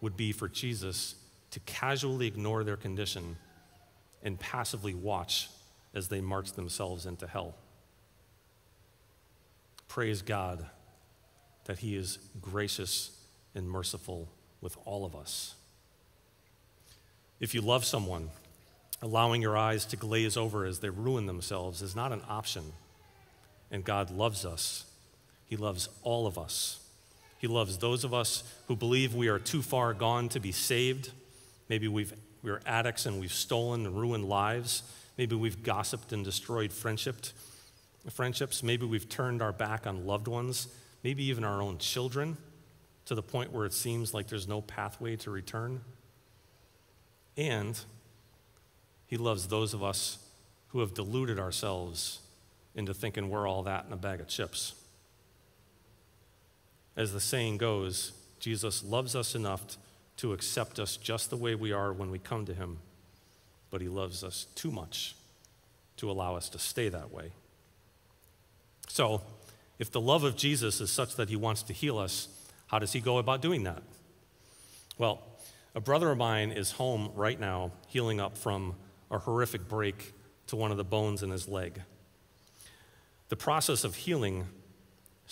would 0.00 0.16
be 0.16 0.32
for 0.32 0.48
Jesus 0.48 1.14
to 1.50 1.60
casually 1.60 2.26
ignore 2.26 2.64
their 2.64 2.76
condition 2.76 3.36
and 4.22 4.38
passively 4.38 4.94
watch 4.94 5.48
as 5.94 6.08
they 6.08 6.20
march 6.20 6.52
themselves 6.52 7.06
into 7.06 7.26
hell. 7.26 7.54
Praise 9.88 10.22
God 10.22 10.66
that 11.64 11.78
He 11.78 11.96
is 11.96 12.18
gracious 12.40 13.10
and 13.54 13.68
merciful 13.68 14.28
with 14.60 14.76
all 14.84 15.04
of 15.04 15.14
us. 15.14 15.54
If 17.40 17.54
you 17.54 17.60
love 17.60 17.84
someone, 17.84 18.30
allowing 19.02 19.42
your 19.42 19.56
eyes 19.56 19.84
to 19.86 19.96
glaze 19.96 20.36
over 20.36 20.64
as 20.64 20.78
they 20.78 20.88
ruin 20.88 21.26
themselves 21.26 21.82
is 21.82 21.94
not 21.94 22.12
an 22.12 22.22
option. 22.28 22.72
And 23.70 23.84
God 23.84 24.10
loves 24.10 24.44
us. 24.44 24.84
He 25.52 25.56
loves 25.56 25.90
all 26.02 26.26
of 26.26 26.38
us. 26.38 26.80
He 27.36 27.46
loves 27.46 27.76
those 27.76 28.04
of 28.04 28.14
us 28.14 28.42
who 28.68 28.74
believe 28.74 29.14
we 29.14 29.28
are 29.28 29.38
too 29.38 29.60
far 29.60 29.92
gone 29.92 30.30
to 30.30 30.40
be 30.40 30.50
saved. 30.50 31.10
Maybe 31.68 31.88
we've, 31.88 32.14
we're 32.42 32.62
addicts 32.64 33.04
and 33.04 33.20
we've 33.20 33.34
stolen 33.34 33.84
and 33.84 33.94
ruined 33.94 34.24
lives. 34.24 34.82
Maybe 35.18 35.36
we've 35.36 35.62
gossiped 35.62 36.14
and 36.14 36.24
destroyed 36.24 36.72
friendship, 36.72 37.16
friendships. 38.10 38.62
Maybe 38.62 38.86
we've 38.86 39.10
turned 39.10 39.42
our 39.42 39.52
back 39.52 39.86
on 39.86 40.06
loved 40.06 40.26
ones, 40.26 40.68
maybe 41.04 41.22
even 41.24 41.44
our 41.44 41.60
own 41.60 41.76
children, 41.76 42.38
to 43.04 43.14
the 43.14 43.22
point 43.22 43.52
where 43.52 43.66
it 43.66 43.74
seems 43.74 44.14
like 44.14 44.28
there's 44.28 44.48
no 44.48 44.62
pathway 44.62 45.16
to 45.16 45.30
return. 45.30 45.82
And 47.36 47.78
he 49.06 49.18
loves 49.18 49.48
those 49.48 49.74
of 49.74 49.82
us 49.84 50.16
who 50.68 50.80
have 50.80 50.94
deluded 50.94 51.38
ourselves 51.38 52.20
into 52.74 52.94
thinking 52.94 53.28
we're 53.28 53.46
all 53.46 53.64
that 53.64 53.84
in 53.84 53.92
a 53.92 53.98
bag 53.98 54.18
of 54.18 54.28
chips. 54.28 54.76
As 56.96 57.12
the 57.12 57.20
saying 57.20 57.58
goes, 57.58 58.12
Jesus 58.38 58.84
loves 58.84 59.16
us 59.16 59.34
enough 59.34 59.78
to 60.18 60.32
accept 60.32 60.78
us 60.78 60.96
just 60.96 61.30
the 61.30 61.36
way 61.36 61.54
we 61.54 61.72
are 61.72 61.92
when 61.92 62.10
we 62.10 62.18
come 62.18 62.44
to 62.46 62.54
him, 62.54 62.78
but 63.70 63.80
he 63.80 63.88
loves 63.88 64.22
us 64.22 64.46
too 64.54 64.70
much 64.70 65.14
to 65.96 66.10
allow 66.10 66.36
us 66.36 66.48
to 66.50 66.58
stay 66.58 66.88
that 66.88 67.12
way. 67.12 67.32
So, 68.88 69.22
if 69.78 69.90
the 69.90 70.00
love 70.00 70.22
of 70.22 70.36
Jesus 70.36 70.80
is 70.80 70.90
such 70.90 71.16
that 71.16 71.28
he 71.28 71.36
wants 71.36 71.62
to 71.64 71.72
heal 71.72 71.98
us, 71.98 72.28
how 72.66 72.78
does 72.78 72.92
he 72.92 73.00
go 73.00 73.18
about 73.18 73.40
doing 73.40 73.64
that? 73.64 73.82
Well, 74.98 75.22
a 75.74 75.80
brother 75.80 76.10
of 76.10 76.18
mine 76.18 76.52
is 76.52 76.72
home 76.72 77.10
right 77.14 77.40
now 77.40 77.72
healing 77.88 78.20
up 78.20 78.36
from 78.36 78.74
a 79.10 79.18
horrific 79.18 79.68
break 79.68 80.12
to 80.48 80.56
one 80.56 80.70
of 80.70 80.76
the 80.76 80.84
bones 80.84 81.22
in 81.22 81.30
his 81.30 81.48
leg. 81.48 81.80
The 83.30 83.36
process 83.36 83.84
of 83.84 83.94
healing 83.94 84.46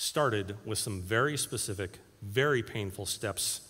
started 0.00 0.56
with 0.64 0.78
some 0.78 1.02
very 1.02 1.36
specific, 1.36 1.98
very 2.22 2.62
painful 2.62 3.04
steps, 3.04 3.60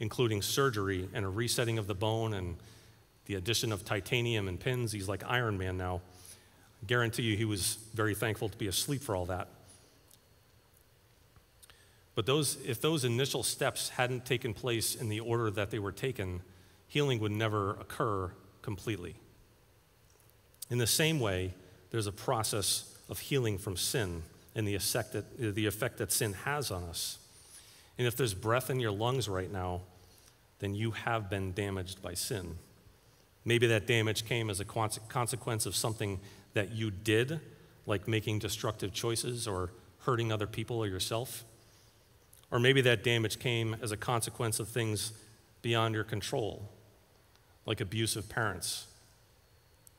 including 0.00 0.42
surgery 0.42 1.08
and 1.14 1.24
a 1.24 1.28
resetting 1.28 1.78
of 1.78 1.86
the 1.86 1.94
bone 1.94 2.34
and 2.34 2.56
the 3.26 3.36
addition 3.36 3.70
of 3.70 3.84
titanium 3.84 4.48
and 4.48 4.58
pins. 4.58 4.90
He's 4.90 5.08
like 5.08 5.22
Iron 5.24 5.56
Man 5.56 5.76
now. 5.76 6.00
I 6.82 6.86
guarantee 6.86 7.22
you 7.22 7.36
he 7.36 7.44
was 7.44 7.78
very 7.94 8.16
thankful 8.16 8.48
to 8.48 8.58
be 8.58 8.66
asleep 8.66 9.00
for 9.00 9.14
all 9.14 9.26
that. 9.26 9.46
But 12.16 12.26
those, 12.26 12.58
if 12.66 12.80
those 12.80 13.04
initial 13.04 13.44
steps 13.44 13.90
hadn't 13.90 14.26
taken 14.26 14.52
place 14.52 14.96
in 14.96 15.08
the 15.08 15.20
order 15.20 15.52
that 15.52 15.70
they 15.70 15.78
were 15.78 15.92
taken, 15.92 16.42
healing 16.88 17.20
would 17.20 17.30
never 17.30 17.74
occur 17.74 18.32
completely. 18.60 19.14
In 20.68 20.78
the 20.78 20.86
same 20.88 21.20
way, 21.20 21.54
there's 21.92 22.08
a 22.08 22.12
process 22.12 22.92
of 23.08 23.20
healing 23.20 23.56
from 23.56 23.76
sin 23.76 24.24
and 24.54 24.66
the 24.66 24.74
effect 24.74 25.12
that, 25.12 25.54
the 25.54 25.66
effect 25.66 25.98
that 25.98 26.12
sin 26.12 26.32
has 26.32 26.70
on 26.70 26.82
us. 26.84 27.18
And 27.98 28.06
if 28.06 28.16
there's 28.16 28.34
breath 28.34 28.70
in 28.70 28.80
your 28.80 28.90
lungs 28.90 29.28
right 29.28 29.50
now, 29.50 29.82
then 30.58 30.74
you 30.74 30.90
have 30.92 31.30
been 31.30 31.52
damaged 31.52 32.02
by 32.02 32.14
sin. 32.14 32.56
Maybe 33.44 33.66
that 33.68 33.86
damage 33.86 34.26
came 34.26 34.50
as 34.50 34.60
a 34.60 34.64
consequence 34.64 35.66
of 35.66 35.74
something 35.74 36.20
that 36.54 36.72
you 36.72 36.90
did, 36.90 37.40
like 37.86 38.06
making 38.06 38.38
destructive 38.38 38.92
choices 38.92 39.48
or 39.48 39.70
hurting 40.00 40.32
other 40.32 40.46
people 40.46 40.78
or 40.78 40.86
yourself. 40.86 41.44
Or 42.50 42.58
maybe 42.58 42.80
that 42.82 43.04
damage 43.04 43.38
came 43.38 43.76
as 43.80 43.92
a 43.92 43.96
consequence 43.96 44.60
of 44.60 44.68
things 44.68 45.12
beyond 45.62 45.94
your 45.94 46.04
control, 46.04 46.68
like 47.64 47.80
abusive 47.80 48.28
parents 48.28 48.86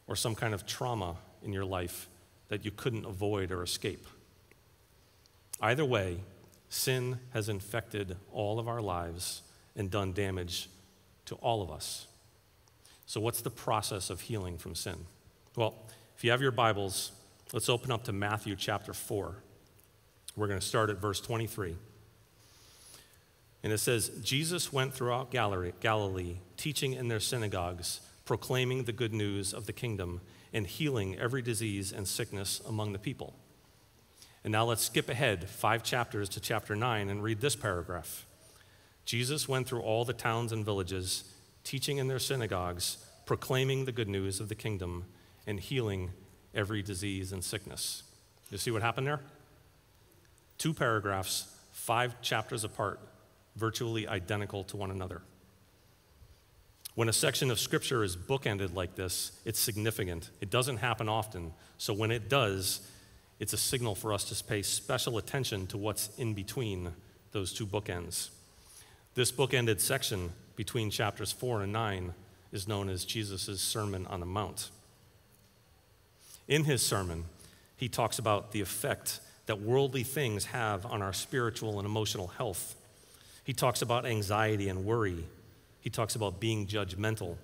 or 0.07 0.15
some 0.15 0.35
kind 0.35 0.53
of 0.53 0.65
trauma 0.65 1.15
in 1.43 1.53
your 1.53 1.65
life 1.65 2.09
that 2.49 2.65
you 2.65 2.71
couldn't 2.71 3.05
avoid 3.05 3.51
or 3.51 3.63
escape. 3.63 4.05
Either 5.61 5.85
way, 5.85 6.19
sin 6.69 7.19
has 7.33 7.47
infected 7.47 8.17
all 8.31 8.59
of 8.59 8.67
our 8.67 8.81
lives 8.81 9.43
and 9.75 9.91
done 9.91 10.11
damage 10.11 10.69
to 11.25 11.35
all 11.35 11.61
of 11.61 11.69
us. 11.69 12.07
So, 13.05 13.21
what's 13.21 13.41
the 13.41 13.49
process 13.49 14.09
of 14.09 14.21
healing 14.21 14.57
from 14.57 14.73
sin? 14.73 14.95
Well, 15.55 15.75
if 16.17 16.23
you 16.23 16.31
have 16.31 16.41
your 16.41 16.51
Bibles, 16.51 17.11
let's 17.53 17.69
open 17.69 17.91
up 17.91 18.03
to 18.05 18.13
Matthew 18.13 18.55
chapter 18.55 18.93
4. 18.93 19.35
We're 20.35 20.47
going 20.47 20.59
to 20.59 20.65
start 20.65 20.89
at 20.89 20.97
verse 20.97 21.19
23. 21.19 21.75
And 23.63 23.71
it 23.71 23.77
says, 23.77 24.09
Jesus 24.23 24.73
went 24.73 24.93
throughout 24.93 25.29
Galilee, 25.29 26.37
teaching 26.57 26.93
in 26.93 27.09
their 27.09 27.19
synagogues 27.19 28.01
proclaiming 28.25 28.83
the 28.83 28.93
good 28.93 29.13
news 29.13 29.53
of 29.53 29.65
the 29.65 29.73
kingdom 29.73 30.21
and 30.53 30.65
healing 30.65 31.17
every 31.19 31.41
disease 31.41 31.91
and 31.91 32.07
sickness 32.07 32.61
among 32.65 32.93
the 32.93 32.99
people. 32.99 33.35
And 34.43 34.51
now 34.51 34.65
let's 34.65 34.83
skip 34.83 35.09
ahead 35.09 35.49
five 35.49 35.83
chapters 35.83 36.27
to 36.29 36.39
chapter 36.39 36.75
9 36.75 37.09
and 37.09 37.21
read 37.21 37.41
this 37.41 37.55
paragraph. 37.55 38.25
Jesus 39.05 39.47
went 39.47 39.67
through 39.67 39.81
all 39.81 40.05
the 40.05 40.13
towns 40.13 40.51
and 40.51 40.65
villages, 40.65 41.25
teaching 41.63 41.97
in 41.97 42.07
their 42.07 42.19
synagogues, 42.19 42.97
proclaiming 43.25 43.85
the 43.85 43.91
good 43.91 44.09
news 44.09 44.39
of 44.39 44.49
the 44.49 44.55
kingdom, 44.55 45.05
and 45.45 45.59
healing 45.59 46.11
every 46.53 46.81
disease 46.81 47.31
and 47.31 47.43
sickness. 47.43 48.03
You 48.49 48.57
see 48.57 48.71
what 48.71 48.81
happened 48.81 49.07
there? 49.07 49.19
Two 50.57 50.73
paragraphs, 50.73 51.55
five 51.71 52.21
chapters 52.21 52.63
apart, 52.63 52.99
virtually 53.55 54.07
identical 54.07 54.63
to 54.65 54.77
one 54.77 54.91
another. 54.91 55.21
When 56.93 57.07
a 57.09 57.13
section 57.13 57.49
of 57.49 57.59
scripture 57.59 58.03
is 58.03 58.17
bookended 58.17 58.73
like 58.75 58.95
this, 58.95 59.31
it's 59.45 59.59
significant. 59.59 60.29
It 60.41 60.49
doesn't 60.49 60.77
happen 60.77 61.07
often. 61.07 61.53
So 61.77 61.93
when 61.93 62.11
it 62.11 62.29
does, 62.29 62.81
it's 63.41 63.53
a 63.53 63.57
signal 63.57 63.95
for 63.95 64.13
us 64.13 64.25
to 64.25 64.43
pay 64.43 64.61
special 64.61 65.17
attention 65.17 65.65
to 65.65 65.75
what's 65.75 66.15
in 66.19 66.35
between 66.35 66.93
those 67.31 67.51
two 67.51 67.65
bookends. 67.65 68.29
This 69.15 69.31
bookended 69.31 69.79
section 69.79 70.31
between 70.55 70.91
chapters 70.91 71.31
4 71.31 71.63
and 71.63 71.73
9 71.73 72.13
is 72.51 72.67
known 72.67 72.87
as 72.87 73.03
Jesus' 73.03 73.59
Sermon 73.59 74.05
on 74.05 74.19
the 74.19 74.27
Mount. 74.27 74.69
In 76.47 76.65
his 76.65 76.83
sermon, 76.83 77.25
he 77.75 77.89
talks 77.89 78.19
about 78.19 78.51
the 78.51 78.61
effect 78.61 79.19
that 79.47 79.59
worldly 79.59 80.03
things 80.03 80.45
have 80.45 80.85
on 80.85 81.01
our 81.01 81.11
spiritual 81.11 81.79
and 81.79 81.87
emotional 81.87 82.27
health. 82.27 82.75
He 83.43 83.53
talks 83.53 83.81
about 83.81 84.05
anxiety 84.05 84.69
and 84.69 84.85
worry. 84.85 85.25
He 85.79 85.89
talks 85.89 86.13
about 86.13 86.39
being 86.39 86.67
judgmental. 86.67 87.37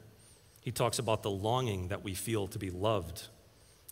He 0.61 0.71
talks 0.71 0.99
about 0.99 1.23
the 1.23 1.31
longing 1.31 1.87
that 1.87 2.03
we 2.03 2.13
feel 2.13 2.45
to 2.49 2.59
be 2.59 2.69
loved, 2.69 3.23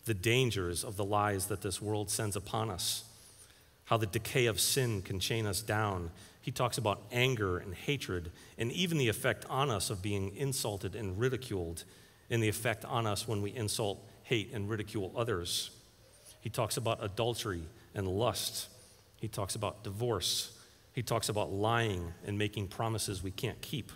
the 0.06 0.14
dangers 0.14 0.82
of 0.84 0.96
the 0.96 1.04
lies 1.04 1.46
that 1.46 1.60
this 1.60 1.82
world 1.82 2.08
sends 2.10 2.36
upon 2.36 2.70
us, 2.70 3.04
how 3.84 3.96
the 3.96 4.06
decay 4.06 4.46
of 4.46 4.58
sin 4.58 5.02
can 5.02 5.20
chain 5.20 5.46
us 5.46 5.60
down. 5.60 6.10
He 6.40 6.52
talks 6.52 6.78
about 6.78 7.02
anger 7.12 7.58
and 7.58 7.74
hatred, 7.74 8.30
and 8.56 8.72
even 8.72 8.98
the 8.98 9.08
effect 9.08 9.44
on 9.50 9.68
us 9.68 9.90
of 9.90 10.02
being 10.02 10.34
insulted 10.36 10.94
and 10.94 11.18
ridiculed, 11.18 11.84
and 12.30 12.42
the 12.42 12.48
effect 12.48 12.84
on 12.84 13.06
us 13.06 13.28
when 13.28 13.42
we 13.42 13.52
insult, 13.54 13.98
hate, 14.22 14.52
and 14.52 14.68
ridicule 14.68 15.12
others. 15.16 15.70
He 16.40 16.50
talks 16.50 16.76
about 16.76 17.02
adultery 17.02 17.62
and 17.94 18.06
lust. 18.06 18.68
He 19.20 19.26
talks 19.26 19.56
about 19.56 19.82
divorce. 19.82 20.56
He 20.92 21.02
talks 21.02 21.28
about 21.28 21.50
lying 21.52 22.12
and 22.24 22.38
making 22.38 22.68
promises 22.68 23.22
we 23.22 23.32
can't 23.32 23.60
keep. 23.60 23.90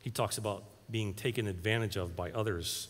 He 0.00 0.10
talks 0.10 0.38
about 0.38 0.62
being 0.88 1.14
taken 1.14 1.48
advantage 1.48 1.96
of 1.96 2.14
by 2.14 2.30
others. 2.30 2.88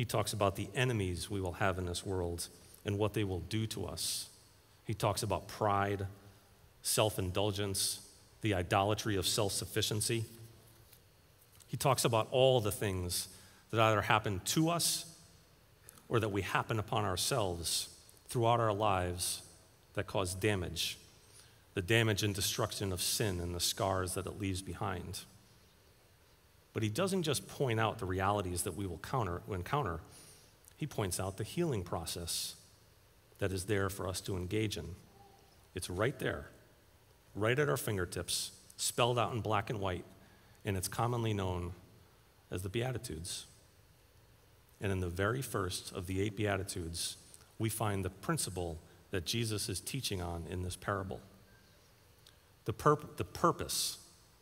He 0.00 0.06
talks 0.06 0.32
about 0.32 0.56
the 0.56 0.70
enemies 0.74 1.28
we 1.28 1.42
will 1.42 1.52
have 1.52 1.76
in 1.76 1.84
this 1.84 2.06
world 2.06 2.48
and 2.86 2.96
what 2.96 3.12
they 3.12 3.22
will 3.22 3.40
do 3.40 3.66
to 3.66 3.84
us. 3.84 4.30
He 4.86 4.94
talks 4.94 5.22
about 5.22 5.46
pride, 5.46 6.06
self 6.80 7.18
indulgence, 7.18 8.00
the 8.40 8.54
idolatry 8.54 9.16
of 9.16 9.26
self 9.26 9.52
sufficiency. 9.52 10.24
He 11.66 11.76
talks 11.76 12.06
about 12.06 12.28
all 12.30 12.62
the 12.62 12.72
things 12.72 13.28
that 13.72 13.78
either 13.78 14.00
happen 14.00 14.40
to 14.46 14.70
us 14.70 15.04
or 16.08 16.18
that 16.18 16.30
we 16.30 16.40
happen 16.40 16.78
upon 16.78 17.04
ourselves 17.04 17.90
throughout 18.26 18.58
our 18.58 18.72
lives 18.72 19.42
that 19.92 20.06
cause 20.06 20.34
damage 20.34 20.96
the 21.74 21.82
damage 21.82 22.22
and 22.22 22.34
destruction 22.34 22.90
of 22.90 23.02
sin 23.02 23.38
and 23.38 23.54
the 23.54 23.60
scars 23.60 24.14
that 24.14 24.24
it 24.24 24.40
leaves 24.40 24.62
behind. 24.62 25.24
But 26.72 26.82
he 26.82 26.88
doesn't 26.88 27.24
just 27.24 27.48
point 27.48 27.80
out 27.80 27.98
the 27.98 28.06
realities 28.06 28.62
that 28.62 28.76
we 28.76 28.86
will 28.86 28.98
counter, 28.98 29.42
encounter, 29.50 30.00
he 30.76 30.86
points 30.86 31.20
out 31.20 31.36
the 31.36 31.44
healing 31.44 31.82
process 31.82 32.54
that 33.38 33.52
is 33.52 33.64
there 33.64 33.90
for 33.90 34.06
us 34.08 34.20
to 34.22 34.36
engage 34.36 34.76
in. 34.76 34.94
It's 35.74 35.90
right 35.90 36.18
there, 36.18 36.46
right 37.34 37.58
at 37.58 37.68
our 37.68 37.76
fingertips, 37.76 38.52
spelled 38.76 39.18
out 39.18 39.32
in 39.32 39.40
black 39.40 39.70
and 39.70 39.80
white, 39.80 40.04
and 40.64 40.76
it's 40.76 40.88
commonly 40.88 41.34
known 41.34 41.72
as 42.50 42.62
the 42.62 42.68
Beatitudes. 42.68 43.46
And 44.80 44.90
in 44.90 45.00
the 45.00 45.08
very 45.08 45.42
first 45.42 45.92
of 45.92 46.06
the 46.06 46.20
eight 46.20 46.36
Beatitudes, 46.36 47.16
we 47.58 47.68
find 47.68 48.04
the 48.04 48.10
principle 48.10 48.78
that 49.10 49.26
Jesus 49.26 49.68
is 49.68 49.80
teaching 49.80 50.22
on 50.22 50.44
in 50.48 50.62
this 50.62 50.76
parable. 50.76 51.20
The, 52.64 52.72
purp- 52.72 53.16
the 53.16 53.24
purpose 53.24 53.98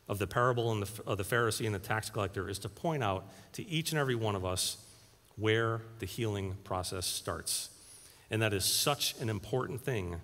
of 0.09 0.19
the 0.19 0.27
parable 0.27 0.75
the, 0.75 0.89
of 1.07 1.19
the 1.19 1.25
Pharisee 1.25 1.67
and 1.67 1.75
the 1.75 1.79
tax 1.79 2.09
collector 2.11 2.49
is 2.49 2.59
to 2.61 2.69
point 2.69 3.03
out 3.03 3.27
to 3.53 3.69
each 3.69 3.93
and 3.93 3.99
every 3.99 4.15
one 4.15 4.35
of 4.35 4.45
us 4.45 4.79
where 5.37 5.83
the 5.99 6.07
healing 6.07 6.57
process 6.65 7.07
starts. 7.07 7.71
And 8.31 8.43
that 8.43 8.53
is 8.53 8.65
such 8.65 9.15
an 9.21 9.29
important 9.29 9.81
thing 9.81 10.21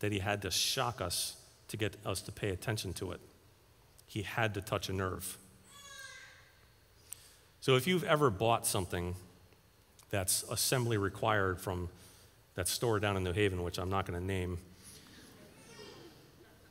that 0.00 0.12
he 0.12 0.18
had 0.18 0.42
to 0.42 0.50
shock 0.50 1.00
us 1.00 1.36
to 1.68 1.76
get 1.76 1.96
us 2.04 2.20
to 2.22 2.32
pay 2.32 2.50
attention 2.50 2.92
to 2.94 3.12
it. 3.12 3.20
He 4.06 4.22
had 4.22 4.54
to 4.54 4.60
touch 4.60 4.88
a 4.88 4.92
nerve. 4.92 5.38
So 7.60 7.76
if 7.76 7.86
you've 7.86 8.04
ever 8.04 8.30
bought 8.30 8.66
something 8.66 9.16
that's 10.10 10.44
assembly 10.44 10.96
required 10.96 11.60
from 11.60 11.88
that 12.54 12.68
store 12.68 13.00
down 13.00 13.16
in 13.16 13.24
New 13.24 13.32
Haven, 13.32 13.62
which 13.62 13.78
I'm 13.78 13.90
not 13.90 14.06
going 14.06 14.18
to 14.18 14.24
name, 14.24 14.58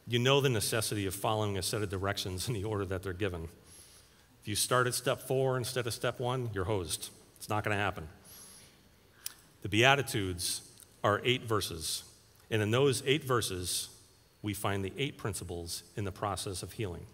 you 0.08 0.20
know 0.20 0.40
the 0.40 0.50
necessity 0.50 1.06
of 1.06 1.16
following 1.16 1.58
a 1.58 1.62
set 1.62 1.82
of 1.82 1.90
directions 1.90 2.48
in 2.48 2.54
the 2.54 2.64
order 2.64 2.86
that 2.86 3.02
they're 3.02 3.14
given. 3.14 3.48
If 4.42 4.48
you 4.48 4.56
start 4.56 4.86
at 4.86 4.94
step 4.94 5.22
four 5.22 5.58
instead 5.58 5.88
of 5.88 5.94
step 5.94 6.20
one, 6.20 6.52
you're 6.54 6.66
hosed. 6.66 7.10
It's 7.38 7.50
not 7.50 7.64
going 7.64 7.76
to 7.76 7.82
happen. 7.82 8.08
The 9.64 9.70
Beatitudes 9.70 10.62
are 11.04 11.22
eight 11.24 11.44
verses, 11.44 12.04
and 12.52 12.62
in 12.62 12.70
those 12.70 13.02
eight 13.08 13.24
verses, 13.24 13.90
we 14.44 14.54
find 14.54 14.86
the 14.86 14.94
eight 14.96 15.18
principles 15.18 15.82
in 15.96 16.04
the 16.06 16.12
process 16.12 16.62
of 16.62 16.74
healing. 16.74 17.08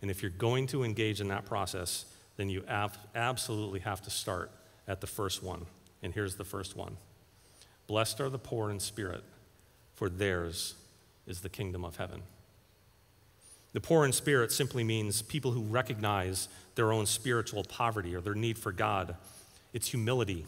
And 0.00 0.10
if 0.10 0.22
you're 0.22 0.30
going 0.30 0.68
to 0.68 0.84
engage 0.84 1.20
in 1.20 1.28
that 1.28 1.44
process, 1.44 2.04
then 2.36 2.48
you 2.48 2.62
ab- 2.68 2.96
absolutely 3.16 3.80
have 3.80 4.00
to 4.02 4.10
start 4.10 4.52
at 4.86 5.00
the 5.00 5.08
first 5.08 5.42
one. 5.42 5.66
And 6.00 6.14
here's 6.14 6.36
the 6.36 6.44
first 6.44 6.76
one 6.76 6.96
Blessed 7.88 8.20
are 8.20 8.30
the 8.30 8.38
poor 8.38 8.70
in 8.70 8.78
spirit, 8.78 9.24
for 9.94 10.08
theirs 10.08 10.74
is 11.28 11.40
the 11.40 11.48
kingdom 11.48 11.84
of 11.84 11.96
heaven. 11.96 12.22
The 13.72 13.80
poor 13.80 14.04
in 14.04 14.12
spirit 14.12 14.50
simply 14.50 14.82
means 14.82 15.22
people 15.22 15.52
who 15.52 15.62
recognize 15.62 16.48
their 16.74 16.90
own 16.90 17.06
spiritual 17.06 17.64
poverty 17.64 18.14
or 18.14 18.20
their 18.20 18.34
need 18.34 18.58
for 18.58 18.72
God. 18.72 19.14
It's 19.72 19.88
humility, 19.88 20.46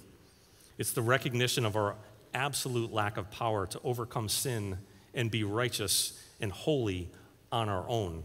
it's 0.78 0.92
the 0.92 1.02
recognition 1.02 1.64
of 1.64 1.76
our 1.76 1.94
absolute 2.32 2.92
lack 2.92 3.16
of 3.16 3.30
power 3.30 3.66
to 3.66 3.80
overcome 3.84 4.28
sin 4.28 4.78
and 5.14 5.30
be 5.30 5.44
righteous 5.44 6.18
and 6.40 6.50
holy 6.50 7.10
on 7.52 7.68
our 7.68 7.84
own. 7.88 8.24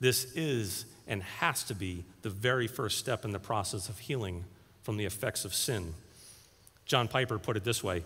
This 0.00 0.24
is 0.34 0.84
and 1.06 1.22
has 1.22 1.62
to 1.64 1.74
be 1.74 2.04
the 2.22 2.30
very 2.30 2.66
first 2.66 2.98
step 2.98 3.24
in 3.24 3.32
the 3.32 3.38
process 3.38 3.88
of 3.88 3.98
healing 3.98 4.44
from 4.82 4.96
the 4.96 5.04
effects 5.04 5.44
of 5.44 5.54
sin. 5.54 5.94
John 6.84 7.08
Piper 7.08 7.38
put 7.38 7.56
it 7.56 7.64
this 7.64 7.82
way 7.82 8.04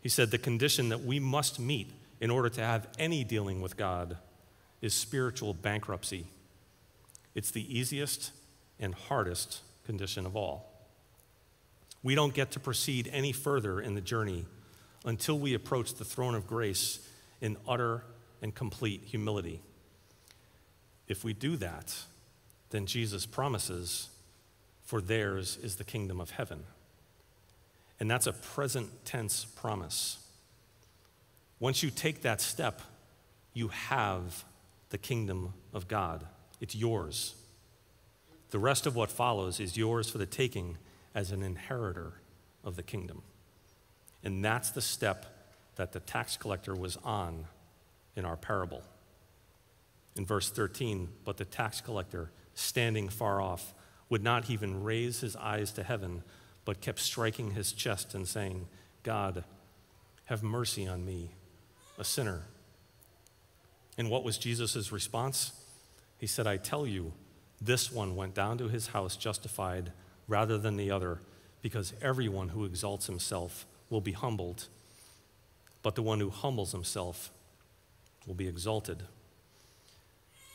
He 0.00 0.08
said, 0.08 0.30
The 0.30 0.38
condition 0.38 0.88
that 0.90 1.02
we 1.02 1.18
must 1.18 1.58
meet 1.58 1.90
in 2.20 2.30
order 2.30 2.48
to 2.50 2.60
have 2.60 2.86
any 2.98 3.24
dealing 3.24 3.60
with 3.60 3.76
God 3.76 4.16
is 4.80 4.94
spiritual 4.94 5.54
bankruptcy. 5.54 6.26
It's 7.34 7.50
the 7.50 7.78
easiest 7.78 8.32
and 8.78 8.94
hardest 8.94 9.60
condition 9.86 10.26
of 10.26 10.36
all. 10.36 10.70
We 12.02 12.14
don't 12.14 12.34
get 12.34 12.50
to 12.52 12.60
proceed 12.60 13.08
any 13.12 13.32
further 13.32 13.80
in 13.80 13.94
the 13.94 14.00
journey 14.00 14.46
until 15.04 15.38
we 15.38 15.54
approach 15.54 15.94
the 15.94 16.04
throne 16.04 16.34
of 16.34 16.46
grace 16.46 17.06
in 17.40 17.56
utter 17.66 18.04
and 18.42 18.54
complete 18.54 19.02
humility. 19.04 19.60
If 21.08 21.24
we 21.24 21.32
do 21.32 21.56
that, 21.56 21.94
then 22.70 22.86
Jesus 22.86 23.26
promises 23.26 24.08
for 24.84 25.00
theirs 25.00 25.58
is 25.62 25.76
the 25.76 25.84
kingdom 25.84 26.20
of 26.20 26.30
heaven. 26.30 26.64
And 27.98 28.10
that's 28.10 28.26
a 28.26 28.32
present 28.32 29.04
tense 29.04 29.44
promise. 29.44 30.19
Once 31.60 31.82
you 31.82 31.90
take 31.90 32.22
that 32.22 32.40
step, 32.40 32.80
you 33.52 33.68
have 33.68 34.44
the 34.88 34.98
kingdom 34.98 35.52
of 35.72 35.86
God. 35.86 36.26
It's 36.60 36.74
yours. 36.74 37.34
The 38.50 38.58
rest 38.58 38.86
of 38.86 38.96
what 38.96 39.10
follows 39.10 39.60
is 39.60 39.76
yours 39.76 40.10
for 40.10 40.18
the 40.18 40.26
taking 40.26 40.78
as 41.14 41.30
an 41.30 41.42
inheritor 41.42 42.14
of 42.64 42.76
the 42.76 42.82
kingdom. 42.82 43.22
And 44.24 44.44
that's 44.44 44.70
the 44.70 44.80
step 44.80 45.26
that 45.76 45.92
the 45.92 46.00
tax 46.00 46.36
collector 46.36 46.74
was 46.74 46.96
on 47.04 47.46
in 48.16 48.24
our 48.24 48.36
parable. 48.36 48.82
In 50.16 50.26
verse 50.26 50.50
13, 50.50 51.08
but 51.24 51.36
the 51.36 51.44
tax 51.44 51.80
collector, 51.80 52.30
standing 52.54 53.08
far 53.08 53.40
off, 53.40 53.72
would 54.08 54.22
not 54.22 54.50
even 54.50 54.82
raise 54.82 55.20
his 55.20 55.36
eyes 55.36 55.70
to 55.72 55.82
heaven, 55.82 56.22
but 56.64 56.80
kept 56.80 56.98
striking 56.98 57.52
his 57.52 57.72
chest 57.72 58.14
and 58.14 58.26
saying, 58.26 58.66
God, 59.02 59.44
have 60.24 60.42
mercy 60.42 60.86
on 60.86 61.04
me, 61.04 61.30
a 62.00 62.04
sinner. 62.04 62.42
And 63.98 64.10
what 64.10 64.24
was 64.24 64.38
Jesus' 64.38 64.90
response? 64.90 65.52
He 66.18 66.26
said, 66.26 66.46
I 66.46 66.56
tell 66.56 66.86
you, 66.86 67.12
this 67.60 67.92
one 67.92 68.16
went 68.16 68.34
down 68.34 68.56
to 68.58 68.68
his 68.68 68.88
house 68.88 69.16
justified 69.16 69.92
rather 70.26 70.56
than 70.56 70.76
the 70.76 70.90
other, 70.90 71.20
because 71.60 71.92
everyone 72.00 72.48
who 72.48 72.64
exalts 72.64 73.06
himself 73.06 73.66
will 73.90 74.00
be 74.00 74.12
humbled, 74.12 74.68
but 75.82 75.94
the 75.94 76.02
one 76.02 76.20
who 76.20 76.30
humbles 76.30 76.72
himself 76.72 77.30
will 78.26 78.34
be 78.34 78.48
exalted. 78.48 79.02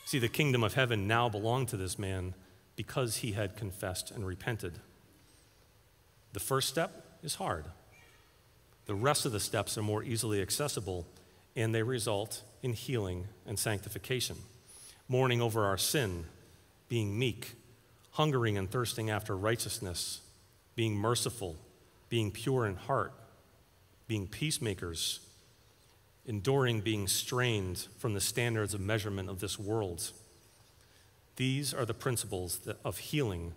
See, 0.04 0.18
the 0.18 0.28
kingdom 0.28 0.64
of 0.64 0.74
heaven 0.74 1.06
now 1.06 1.28
belonged 1.28 1.68
to 1.68 1.76
this 1.76 1.98
man 1.98 2.34
because 2.74 3.18
he 3.18 3.32
had 3.32 3.56
confessed 3.56 4.10
and 4.10 4.26
repented. 4.26 4.80
The 6.32 6.40
first 6.40 6.68
step 6.68 7.18
is 7.22 7.36
hard. 7.36 7.66
The 8.86 8.94
rest 8.94 9.26
of 9.26 9.32
the 9.32 9.40
steps 9.40 9.76
are 9.76 9.82
more 9.82 10.02
easily 10.02 10.40
accessible, 10.40 11.06
and 11.56 11.74
they 11.74 11.82
result 11.82 12.42
in 12.62 12.74
healing 12.74 13.26
and 13.46 13.58
sanctification. 13.58 14.36
Mourning 15.08 15.40
over 15.40 15.64
our 15.64 15.78
sin, 15.78 16.26
being 16.88 17.18
meek, 17.18 17.54
hungering 18.12 18.58
and 18.58 18.70
thirsting 18.70 19.10
after 19.10 19.36
righteousness, 19.36 20.20
being 20.74 20.94
merciful, 20.94 21.56
being 22.08 22.30
pure 22.30 22.66
in 22.66 22.76
heart, 22.76 23.12
being 24.06 24.26
peacemakers, 24.26 25.20
enduring 26.26 26.80
being 26.80 27.08
strained 27.08 27.86
from 27.98 28.14
the 28.14 28.20
standards 28.20 28.74
of 28.74 28.80
measurement 28.80 29.30
of 29.30 29.40
this 29.40 29.58
world 29.58 30.12
These 31.36 31.74
are 31.74 31.84
the 31.84 31.94
principles 31.94 32.66
of 32.84 32.98
healing 32.98 33.52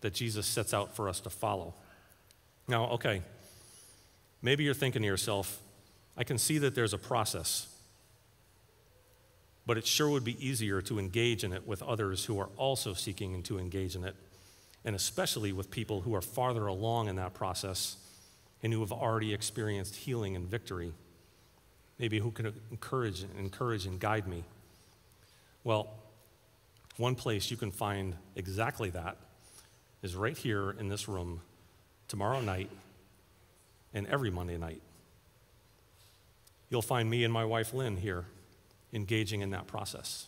that 0.00 0.14
Jesus 0.14 0.46
sets 0.46 0.72
out 0.74 0.96
for 0.96 1.08
us 1.08 1.20
to 1.20 1.30
follow. 1.30 1.74
Now, 2.66 2.86
okay, 2.92 3.22
maybe 4.42 4.64
you're 4.64 4.74
thinking 4.74 5.02
to 5.02 5.06
yourself, 5.06 5.60
I 6.16 6.24
can 6.24 6.38
see 6.38 6.58
that 6.58 6.74
there's 6.74 6.94
a 6.94 6.98
process, 6.98 7.68
but 9.66 9.76
it 9.76 9.86
sure 9.86 10.08
would 10.08 10.24
be 10.24 10.44
easier 10.44 10.80
to 10.82 10.98
engage 10.98 11.44
in 11.44 11.52
it 11.52 11.66
with 11.66 11.82
others 11.82 12.24
who 12.24 12.38
are 12.38 12.48
also 12.56 12.94
seeking 12.94 13.42
to 13.44 13.58
engage 13.58 13.96
in 13.96 14.04
it, 14.04 14.14
and 14.84 14.96
especially 14.96 15.52
with 15.52 15.70
people 15.70 16.00
who 16.00 16.14
are 16.14 16.22
farther 16.22 16.66
along 16.66 17.08
in 17.08 17.16
that 17.16 17.34
process 17.34 17.96
and 18.62 18.72
who 18.72 18.80
have 18.80 18.92
already 18.92 19.34
experienced 19.34 19.94
healing 19.94 20.36
and 20.36 20.48
victory. 20.48 20.92
Maybe 21.98 22.18
who 22.18 22.30
can 22.30 22.52
encourage, 22.70 23.24
encourage 23.38 23.86
and 23.86 23.98
guide 23.98 24.26
me. 24.26 24.44
Well, 25.64 25.88
one 26.96 27.14
place 27.14 27.50
you 27.50 27.56
can 27.56 27.70
find 27.70 28.14
exactly 28.36 28.90
that 28.90 29.16
is 30.02 30.14
right 30.14 30.36
here 30.36 30.70
in 30.78 30.88
this 30.88 31.08
room 31.08 31.40
tomorrow 32.08 32.40
night 32.40 32.70
and 33.92 34.06
every 34.06 34.30
Monday 34.30 34.56
night. 34.56 34.80
You'll 36.68 36.82
find 36.82 37.08
me 37.08 37.24
and 37.24 37.32
my 37.32 37.44
wife 37.44 37.72
Lynn 37.72 37.96
here 37.96 38.24
engaging 38.92 39.40
in 39.40 39.50
that 39.50 39.66
process. 39.66 40.26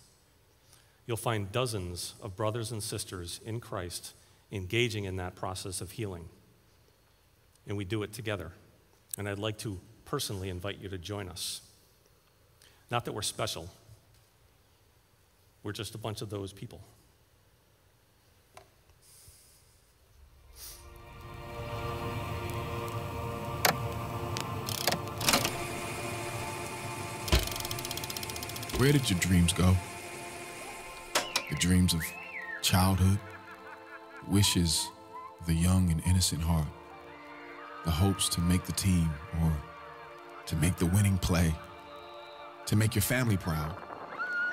You'll 1.06 1.16
find 1.16 1.50
dozens 1.50 2.14
of 2.22 2.36
brothers 2.36 2.70
and 2.70 2.82
sisters 2.82 3.40
in 3.44 3.60
Christ 3.60 4.14
engaging 4.52 5.04
in 5.04 5.16
that 5.16 5.34
process 5.34 5.80
of 5.80 5.92
healing. 5.92 6.28
And 7.66 7.76
we 7.76 7.84
do 7.84 8.02
it 8.02 8.12
together. 8.12 8.52
And 9.16 9.28
I'd 9.28 9.38
like 9.38 9.58
to 9.58 9.80
personally 10.04 10.48
invite 10.48 10.78
you 10.80 10.88
to 10.88 10.98
join 10.98 11.28
us. 11.28 11.62
Not 12.90 13.04
that 13.04 13.12
we're 13.12 13.22
special, 13.22 13.68
we're 15.62 15.72
just 15.72 15.94
a 15.94 15.98
bunch 15.98 16.22
of 16.22 16.30
those 16.30 16.52
people. 16.52 16.80
Where 28.78 28.92
did 28.92 29.10
your 29.10 29.18
dreams 29.18 29.52
go? 29.52 29.74
The 31.50 31.56
dreams 31.56 31.94
of 31.94 32.02
childhood, 32.62 33.18
wishes 34.28 34.86
of 35.40 35.46
the 35.46 35.54
young 35.54 35.90
and 35.90 36.00
innocent 36.06 36.42
heart, 36.42 36.68
the 37.84 37.90
hopes 37.90 38.28
to 38.28 38.40
make 38.40 38.64
the 38.66 38.72
team 38.72 39.10
or 39.42 39.52
to 40.46 40.54
make 40.54 40.76
the 40.76 40.86
winning 40.86 41.18
play, 41.18 41.52
to 42.66 42.76
make 42.76 42.94
your 42.94 43.02
family 43.02 43.36
proud, 43.36 43.74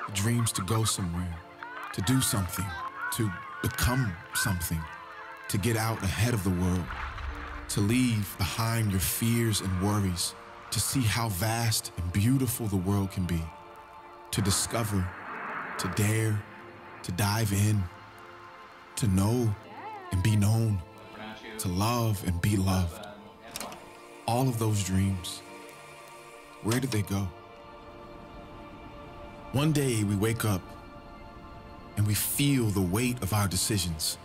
the 0.08 0.12
dreams 0.12 0.50
to 0.52 0.62
go 0.62 0.82
somewhere, 0.82 1.38
to 1.92 2.00
do 2.02 2.20
something, 2.20 2.66
to 3.12 3.30
become 3.62 4.12
something, 4.34 4.80
to 5.50 5.56
get 5.56 5.76
out 5.76 6.02
ahead 6.02 6.34
of 6.34 6.42
the 6.42 6.50
world, 6.50 6.84
to 7.68 7.80
leave 7.80 8.34
behind 8.38 8.90
your 8.90 8.98
fears 8.98 9.60
and 9.60 9.80
worries, 9.80 10.34
to 10.72 10.80
see 10.80 11.02
how 11.02 11.28
vast 11.28 11.92
and 11.96 12.12
beautiful 12.12 12.66
the 12.66 12.76
world 12.76 13.12
can 13.12 13.24
be 13.24 13.40
to 14.36 14.42
discover, 14.42 15.02
to 15.78 15.88
dare, 15.96 16.38
to 17.02 17.10
dive 17.12 17.50
in, 17.54 17.82
to 18.94 19.08
know 19.08 19.56
and 20.12 20.22
be 20.22 20.36
known, 20.36 20.78
to 21.56 21.68
love 21.68 22.22
and 22.26 22.38
be 22.42 22.58
loved. 22.58 23.06
All 24.26 24.46
of 24.46 24.58
those 24.58 24.84
dreams, 24.84 25.40
where 26.64 26.78
did 26.78 26.90
they 26.90 27.00
go? 27.00 27.26
One 29.52 29.72
day 29.72 30.04
we 30.04 30.16
wake 30.16 30.44
up 30.44 30.60
and 31.96 32.06
we 32.06 32.12
feel 32.12 32.66
the 32.66 32.82
weight 32.82 33.22
of 33.22 33.32
our 33.32 33.48
decisions, 33.48 34.18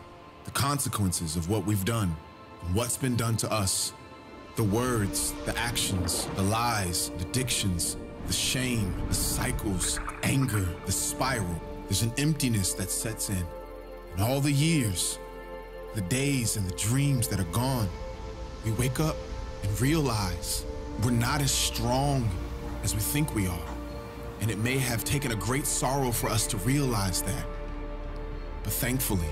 the 0.44 0.52
consequences 0.52 1.38
of 1.38 1.50
what 1.50 1.66
we've 1.66 1.86
done, 1.86 2.18
what's 2.74 2.98
been 2.98 3.16
done 3.16 3.38
to 3.38 3.50
us, 3.50 3.94
the 4.58 4.64
words, 4.64 5.34
the 5.46 5.58
actions, 5.58 6.28
the 6.36 6.42
lies, 6.42 7.12
the 7.12 7.26
addictions, 7.26 7.96
the 8.28 8.34
shame, 8.34 8.94
the 9.08 9.14
cycles, 9.14 10.00
anger, 10.24 10.68
the 10.86 10.92
spiral. 10.92 11.62
There's 11.86 12.04
an 12.04 12.14
emptiness 12.18 12.74
that 12.76 12.90
sets 12.90 13.30
in. 13.30 13.46
And 14.14 14.22
all 14.22 14.40
the 14.40 14.52
years, 14.52 15.20
the 15.96 16.02
days 16.02 16.58
and 16.58 16.68
the 16.68 16.76
dreams 16.76 17.28
that 17.28 17.40
are 17.40 17.52
gone, 17.52 17.90
we 18.66 18.72
wake 18.72 19.00
up 19.00 19.16
and 19.64 19.82
realize 19.82 20.66
we're 21.04 21.12
not 21.12 21.42
as 21.42 21.52
strong 21.52 22.30
as 22.84 22.94
we 22.94 23.02
think 23.02 23.34
we 23.36 23.48
are. 23.48 23.70
And 24.42 24.50
it 24.50 24.58
may 24.58 24.78
have 24.78 25.04
taken 25.04 25.32
a 25.32 25.36
great 25.36 25.66
sorrow 25.66 26.12
for 26.12 26.30
us 26.30 26.48
to 26.48 26.58
realize 26.58 27.22
that. 27.22 27.46
But 28.64 28.74
thankfully, 28.74 29.30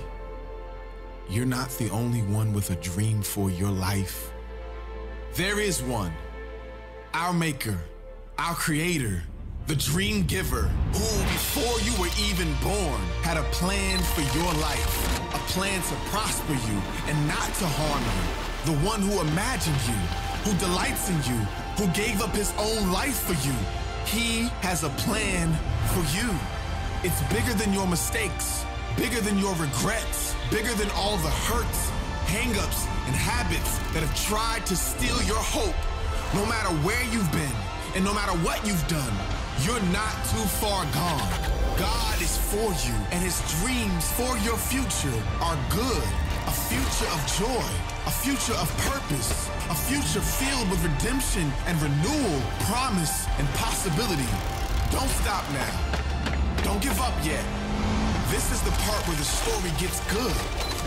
you're 1.28 1.46
not 1.46 1.70
the 1.78 1.90
only 1.90 2.22
one 2.22 2.52
with 2.52 2.70
a 2.70 2.76
dream 2.76 3.22
for 3.22 3.50
your 3.50 3.70
life. 3.70 4.32
There 5.34 5.60
is 5.60 5.82
one, 5.82 6.12
our 7.14 7.32
maker, 7.32 7.78
our 8.40 8.54
creator, 8.54 9.22
the 9.66 9.74
dream 9.76 10.22
giver, 10.22 10.62
who 10.96 11.08
before 11.28 11.78
you 11.84 11.92
were 12.00 12.08
even 12.18 12.48
born 12.64 13.00
had 13.20 13.36
a 13.36 13.42
plan 13.52 13.98
for 14.00 14.22
your 14.34 14.50
life, 14.64 15.34
a 15.34 15.38
plan 15.52 15.76
to 15.82 15.94
prosper 16.08 16.54
you 16.54 16.76
and 17.04 17.28
not 17.28 17.52
to 17.60 17.66
harm 17.68 18.00
you, 18.00 18.72
the 18.72 18.80
one 18.88 19.02
who 19.02 19.20
imagined 19.20 19.76
you, 19.84 20.00
who 20.40 20.56
delights 20.56 21.10
in 21.10 21.16
you, 21.28 21.38
who 21.76 21.86
gave 21.92 22.22
up 22.22 22.34
his 22.34 22.54
own 22.56 22.90
life 22.90 23.28
for 23.28 23.36
you. 23.46 23.52
He 24.06 24.48
has 24.64 24.84
a 24.84 24.90
plan 25.04 25.52
for 25.92 26.00
you. 26.16 26.32
It's 27.04 27.20
bigger 27.28 27.52
than 27.52 27.74
your 27.74 27.86
mistakes, 27.86 28.64
bigger 28.96 29.20
than 29.20 29.36
your 29.38 29.52
regrets, 29.56 30.34
bigger 30.50 30.72
than 30.80 30.88
all 30.96 31.18
the 31.18 31.34
hurts, 31.44 31.92
hangups, 32.24 32.88
and 33.04 33.14
habits 33.14 33.76
that 33.92 34.00
have 34.00 34.16
tried 34.24 34.64
to 34.64 34.76
steal 34.76 35.20
your 35.28 35.44
hope. 35.44 35.76
No 36.32 36.46
matter 36.46 36.72
where 36.80 37.04
you've 37.12 37.30
been, 37.32 37.52
and 37.94 38.04
no 38.04 38.14
matter 38.14 38.32
what 38.46 38.64
you've 38.66 38.86
done, 38.88 39.14
you're 39.66 39.82
not 39.90 40.14
too 40.30 40.46
far 40.62 40.84
gone. 40.94 41.30
God 41.76 42.20
is 42.22 42.36
for 42.36 42.70
you, 42.86 42.94
and 43.10 43.22
his 43.22 43.40
dreams 43.60 44.10
for 44.12 44.38
your 44.46 44.56
future 44.56 45.18
are 45.42 45.58
good. 45.70 46.08
A 46.46 46.54
future 46.70 47.10
of 47.10 47.20
joy, 47.38 47.68
a 48.06 48.10
future 48.10 48.54
of 48.58 48.68
purpose, 48.88 49.48
a 49.70 49.74
future 49.74 50.20
filled 50.20 50.70
with 50.70 50.82
redemption 50.82 51.52
and 51.66 51.80
renewal, 51.82 52.40
promise 52.70 53.26
and 53.38 53.46
possibility. 53.54 54.28
Don't 54.90 55.10
stop 55.22 55.44
now. 55.52 55.74
Don't 56.62 56.82
give 56.82 56.98
up 57.00 57.14
yet. 57.24 57.44
This 58.30 58.50
is 58.52 58.62
the 58.62 58.72
part 58.86 59.02
where 59.06 59.16
the 59.16 59.24
story 59.26 59.70
gets 59.78 60.00
good, 60.12 60.36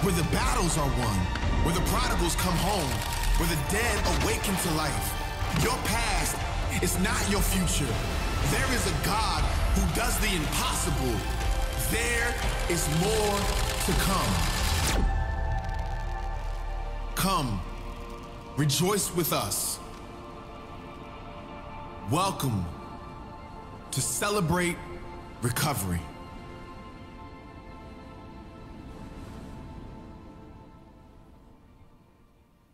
where 0.04 0.16
the 0.16 0.28
battles 0.32 0.78
are 0.78 0.90
won, 1.00 1.18
where 1.64 1.76
the 1.76 1.86
prodigals 1.92 2.36
come 2.36 2.56
home, 2.58 2.92
where 3.38 3.50
the 3.50 3.60
dead 3.70 3.96
awaken 4.20 4.56
to 4.56 4.70
life. 4.76 5.24
Your 5.62 5.78
past 5.86 6.36
it's 6.82 7.00
not 7.00 7.30
your 7.30 7.42
future. 7.42 7.92
There 8.52 8.76
is 8.76 8.88
a 8.88 9.06
God 9.06 9.42
who 9.76 9.96
does 9.96 10.18
the 10.20 10.36
impossible. 10.36 11.16
There 11.92 12.34
is 12.70 12.88
more 13.00 13.40
to 13.86 13.92
come. 14.02 14.34
Come, 17.16 17.62
rejoice 18.58 19.14
with 19.16 19.32
us. 19.34 19.80
Welcome 22.12 22.66
to 23.92 24.02
celebrate 24.02 24.78
recovery. 25.42 26.02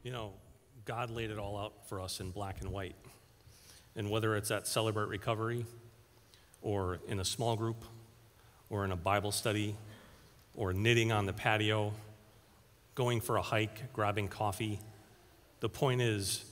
You 0.04 0.12
know, 0.12 0.34
God 0.86 1.12
laid 1.12 1.30
it 1.30 1.38
all 1.38 1.58
out 1.58 1.88
for 1.88 2.02
us 2.02 2.20
in 2.20 2.32
black 2.32 2.62
and 2.62 2.72
white. 2.72 2.96
And 3.96 4.10
whether 4.10 4.36
it's 4.36 4.52
at 4.52 4.68
Celebrate 4.68 5.10
Recovery, 5.10 5.66
or 6.62 7.00
in 7.08 7.20
a 7.20 7.26
small 7.26 7.56
group, 7.56 7.84
or 8.70 8.86
in 8.86 8.92
a 8.92 8.96
Bible 8.96 9.32
study, 9.32 9.76
or 10.56 10.74
knitting 10.74 11.12
on 11.12 11.26
the 11.26 11.34
patio, 11.34 11.94
going 12.96 13.22
for 13.22 13.38
a 13.38 13.42
hike, 13.42 13.94
grabbing 13.94 14.28
coffee, 14.28 14.80
the 15.60 15.70
point 15.70 16.02
is 16.02 16.46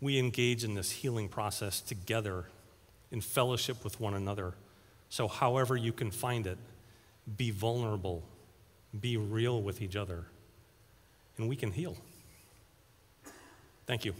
we 0.00 0.18
engage 0.18 0.64
in 0.64 0.74
this 0.74 0.90
healing 0.90 1.28
process 1.28 1.80
together 1.80 2.44
in 3.10 3.20
fellowship 3.20 3.82
with 3.84 4.00
one 4.00 4.14
another. 4.14 4.54
So, 5.08 5.28
however 5.28 5.76
you 5.76 5.92
can 5.92 6.10
find 6.10 6.46
it, 6.46 6.58
be 7.36 7.50
vulnerable, 7.50 8.22
be 8.98 9.16
real 9.16 9.62
with 9.62 9.80
each 9.80 9.96
other, 9.96 10.24
and 11.38 11.48
we 11.48 11.56
can 11.56 11.72
heal. 11.72 11.96
Thank 13.86 14.04
you. 14.04 14.14